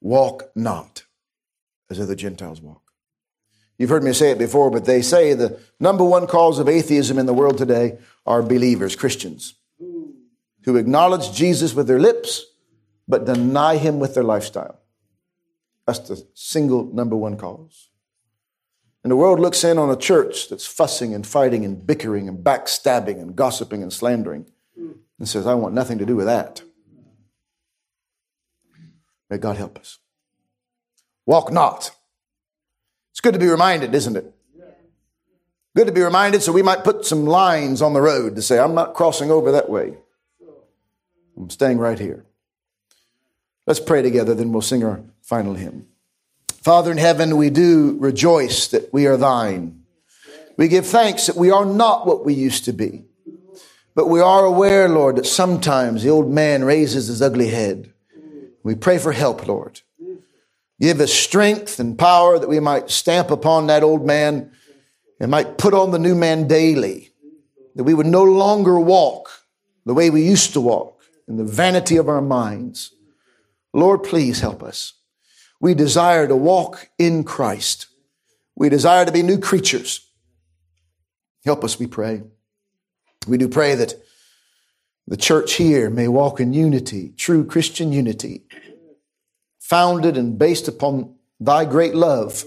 Walk 0.00 0.50
not 0.54 1.04
as 1.90 2.00
other 2.00 2.14
Gentiles 2.14 2.60
walk. 2.60 2.82
You've 3.78 3.90
heard 3.90 4.04
me 4.04 4.12
say 4.12 4.30
it 4.30 4.38
before, 4.38 4.70
but 4.70 4.84
they 4.84 5.02
say 5.02 5.34
the 5.34 5.58
number 5.80 6.04
one 6.04 6.26
cause 6.26 6.58
of 6.58 6.68
atheism 6.68 7.18
in 7.18 7.26
the 7.26 7.34
world 7.34 7.58
today 7.58 7.98
are 8.24 8.42
believers, 8.42 8.94
Christians, 8.94 9.54
who 10.64 10.76
acknowledge 10.76 11.32
Jesus 11.32 11.74
with 11.74 11.86
their 11.88 11.98
lips, 11.98 12.44
but 13.08 13.26
deny 13.26 13.76
him 13.76 13.98
with 13.98 14.14
their 14.14 14.24
lifestyle. 14.24 14.78
That's 15.86 15.98
the 16.00 16.26
single 16.34 16.84
number 16.84 17.16
one 17.16 17.36
cause. 17.36 17.90
And 19.02 19.10
the 19.10 19.16
world 19.16 19.38
looks 19.38 19.64
in 19.64 19.76
on 19.76 19.90
a 19.90 19.96
church 19.96 20.48
that's 20.48 20.66
fussing 20.66 21.14
and 21.14 21.26
fighting 21.26 21.64
and 21.64 21.86
bickering 21.86 22.26
and 22.26 22.42
backstabbing 22.42 23.20
and 23.20 23.36
gossiping 23.36 23.82
and 23.82 23.92
slandering 23.92 24.46
and 25.18 25.28
says, 25.28 25.46
I 25.46 25.54
want 25.54 25.74
nothing 25.74 25.98
to 25.98 26.06
do 26.06 26.16
with 26.16 26.26
that. 26.26 26.62
May 29.30 29.38
God 29.38 29.56
help 29.56 29.78
us. 29.78 29.98
Walk 31.26 31.52
not. 31.52 31.90
It's 33.12 33.20
good 33.20 33.32
to 33.32 33.38
be 33.38 33.48
reminded, 33.48 33.94
isn't 33.94 34.16
it? 34.16 34.34
Good 35.76 35.86
to 35.86 35.92
be 35.92 36.02
reminded 36.02 36.42
so 36.42 36.52
we 36.52 36.62
might 36.62 36.84
put 36.84 37.04
some 37.04 37.26
lines 37.26 37.82
on 37.82 37.94
the 37.94 38.00
road 38.00 38.36
to 38.36 38.42
say, 38.42 38.58
I'm 38.58 38.74
not 38.74 38.94
crossing 38.94 39.30
over 39.30 39.52
that 39.52 39.68
way. 39.68 39.96
I'm 41.36 41.50
staying 41.50 41.78
right 41.78 41.98
here. 41.98 42.24
Let's 43.66 43.80
pray 43.80 44.02
together, 44.02 44.34
then 44.34 44.52
we'll 44.52 44.62
sing 44.62 44.84
our 44.84 45.02
final 45.22 45.54
hymn. 45.54 45.86
Father 46.48 46.92
in 46.92 46.98
heaven, 46.98 47.36
we 47.36 47.50
do 47.50 47.96
rejoice 47.98 48.68
that 48.68 48.92
we 48.92 49.06
are 49.06 49.16
thine. 49.16 49.82
We 50.56 50.68
give 50.68 50.86
thanks 50.86 51.26
that 51.26 51.36
we 51.36 51.50
are 51.50 51.64
not 51.64 52.06
what 52.06 52.24
we 52.24 52.34
used 52.34 52.64
to 52.66 52.72
be. 52.72 53.04
But 53.94 54.08
we 54.08 54.20
are 54.20 54.44
aware, 54.44 54.88
Lord, 54.88 55.16
that 55.16 55.26
sometimes 55.26 56.02
the 56.02 56.10
old 56.10 56.30
man 56.30 56.64
raises 56.64 57.06
his 57.06 57.22
ugly 57.22 57.48
head. 57.48 57.92
We 58.64 58.74
pray 58.74 58.98
for 58.98 59.12
help, 59.12 59.46
Lord. 59.46 59.82
Give 60.80 61.00
us 61.00 61.12
strength 61.12 61.78
and 61.78 61.96
power 61.96 62.38
that 62.38 62.48
we 62.48 62.58
might 62.58 62.90
stamp 62.90 63.30
upon 63.30 63.68
that 63.68 63.84
old 63.84 64.04
man 64.04 64.50
and 65.20 65.30
might 65.30 65.58
put 65.58 65.74
on 65.74 65.92
the 65.92 65.98
new 65.98 66.14
man 66.14 66.48
daily. 66.48 67.12
That 67.76 67.84
we 67.84 67.94
would 67.94 68.06
no 68.06 68.24
longer 68.24 68.80
walk 68.80 69.30
the 69.84 69.94
way 69.94 70.10
we 70.10 70.22
used 70.22 70.52
to 70.54 70.60
walk 70.60 71.02
in 71.28 71.36
the 71.36 71.44
vanity 71.44 71.96
of 71.96 72.08
our 72.08 72.22
minds. 72.22 72.92
Lord, 73.72 74.02
please 74.02 74.40
help 74.40 74.62
us. 74.62 74.94
We 75.60 75.74
desire 75.74 76.26
to 76.26 76.36
walk 76.36 76.88
in 76.98 77.24
Christ. 77.24 77.86
We 78.56 78.68
desire 78.68 79.04
to 79.04 79.12
be 79.12 79.22
new 79.22 79.38
creatures. 79.38 80.08
Help 81.44 81.64
us, 81.64 81.78
we 81.78 81.86
pray. 81.86 82.22
We 83.26 83.36
do 83.36 83.48
pray 83.48 83.74
that 83.74 83.94
the 85.06 85.16
church 85.16 85.54
here 85.54 85.90
may 85.90 86.08
walk 86.08 86.40
in 86.40 86.52
unity, 86.52 87.12
true 87.16 87.44
Christian 87.44 87.92
unity, 87.92 88.44
founded 89.60 90.16
and 90.16 90.38
based 90.38 90.68
upon 90.68 91.14
thy 91.38 91.64
great 91.64 91.94
love. 91.94 92.44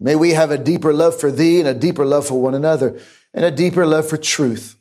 May 0.00 0.16
we 0.16 0.30
have 0.30 0.50
a 0.50 0.58
deeper 0.58 0.92
love 0.92 1.18
for 1.18 1.30
thee 1.30 1.60
and 1.60 1.68
a 1.68 1.74
deeper 1.74 2.04
love 2.04 2.26
for 2.26 2.40
one 2.40 2.54
another 2.54 2.98
and 3.34 3.44
a 3.44 3.50
deeper 3.50 3.86
love 3.86 4.08
for 4.08 4.16
truth. 4.16 4.76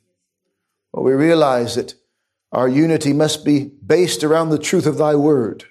But 0.93 1.01
we 1.01 1.11
realize 1.11 1.75
that 1.75 1.93
our 2.51 2.67
unity 2.67 3.13
must 3.13 3.45
be 3.45 3.65
based 3.85 4.23
around 4.23 4.49
the 4.49 4.57
truth 4.57 4.87
of 4.87 4.97
thy 4.97 5.15
word. 5.15 5.65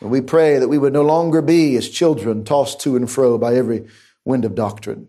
And 0.00 0.10
we 0.10 0.20
pray 0.20 0.58
that 0.58 0.68
we 0.68 0.78
would 0.78 0.92
no 0.92 1.02
longer 1.02 1.42
be 1.42 1.76
as 1.76 1.88
children 1.88 2.44
tossed 2.44 2.80
to 2.82 2.94
and 2.94 3.10
fro 3.10 3.38
by 3.38 3.54
every 3.54 3.88
wind 4.24 4.44
of 4.44 4.54
doctrine. 4.54 5.08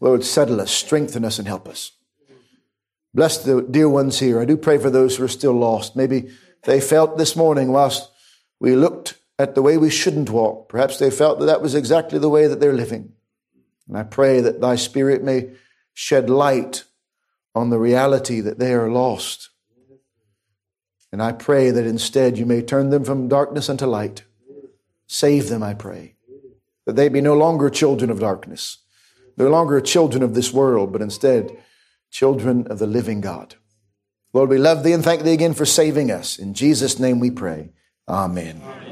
Lord, 0.00 0.24
settle 0.24 0.60
us, 0.60 0.70
strengthen 0.70 1.24
us, 1.24 1.38
and 1.38 1.48
help 1.48 1.68
us. 1.68 1.92
Bless 3.14 3.38
the 3.38 3.62
dear 3.62 3.88
ones 3.88 4.18
here. 4.18 4.40
I 4.40 4.44
do 4.44 4.56
pray 4.56 4.78
for 4.78 4.90
those 4.90 5.16
who 5.16 5.24
are 5.24 5.28
still 5.28 5.52
lost. 5.52 5.96
Maybe 5.96 6.30
they 6.64 6.80
felt 6.80 7.18
this 7.18 7.36
morning 7.36 7.70
whilst 7.70 8.10
we 8.58 8.74
looked 8.74 9.18
at 9.38 9.54
the 9.54 9.62
way 9.62 9.76
we 9.76 9.90
shouldn't 9.90 10.30
walk. 10.30 10.68
Perhaps 10.68 10.98
they 10.98 11.10
felt 11.10 11.38
that 11.40 11.46
that 11.46 11.60
was 11.60 11.74
exactly 11.74 12.18
the 12.18 12.28
way 12.28 12.46
that 12.46 12.60
they're 12.60 12.72
living. 12.72 13.12
And 13.88 13.98
I 13.98 14.04
pray 14.04 14.40
that 14.40 14.60
thy 14.60 14.76
spirit 14.76 15.22
may 15.22 15.50
shed 15.92 16.30
light 16.30 16.84
on 17.54 17.68
the 17.68 17.78
reality 17.78 18.40
that 18.40 18.58
they 18.58 18.72
are 18.72 18.88
lost. 18.88 19.50
And 21.10 21.22
I 21.22 21.32
pray 21.32 21.70
that 21.70 21.86
instead 21.86 22.38
you 22.38 22.46
may 22.46 22.62
turn 22.62 22.88
them 22.88 23.04
from 23.04 23.28
darkness 23.28 23.68
unto 23.68 23.84
light. 23.84 24.22
Save 25.06 25.50
them, 25.50 25.62
I 25.62 25.74
pray, 25.74 26.14
that 26.86 26.96
they 26.96 27.10
be 27.10 27.20
no 27.20 27.34
longer 27.34 27.68
children 27.68 28.10
of 28.10 28.20
darkness, 28.20 28.78
no 29.36 29.48
longer 29.48 29.78
children 29.82 30.22
of 30.22 30.34
this 30.34 30.54
world, 30.54 30.90
but 30.90 31.02
instead 31.02 31.54
children 32.12 32.66
of 32.68 32.78
the 32.78 32.86
living 32.86 33.20
God. 33.20 33.56
Lord, 34.32 34.50
we 34.50 34.58
love 34.58 34.84
thee 34.84 34.92
and 34.92 35.02
thank 35.02 35.22
thee 35.22 35.32
again 35.32 35.54
for 35.54 35.66
saving 35.66 36.10
us. 36.10 36.38
In 36.38 36.54
Jesus' 36.54 36.98
name 36.98 37.18
we 37.18 37.30
pray. 37.30 37.72
Amen. 38.08 38.60
Amen. 38.62 38.82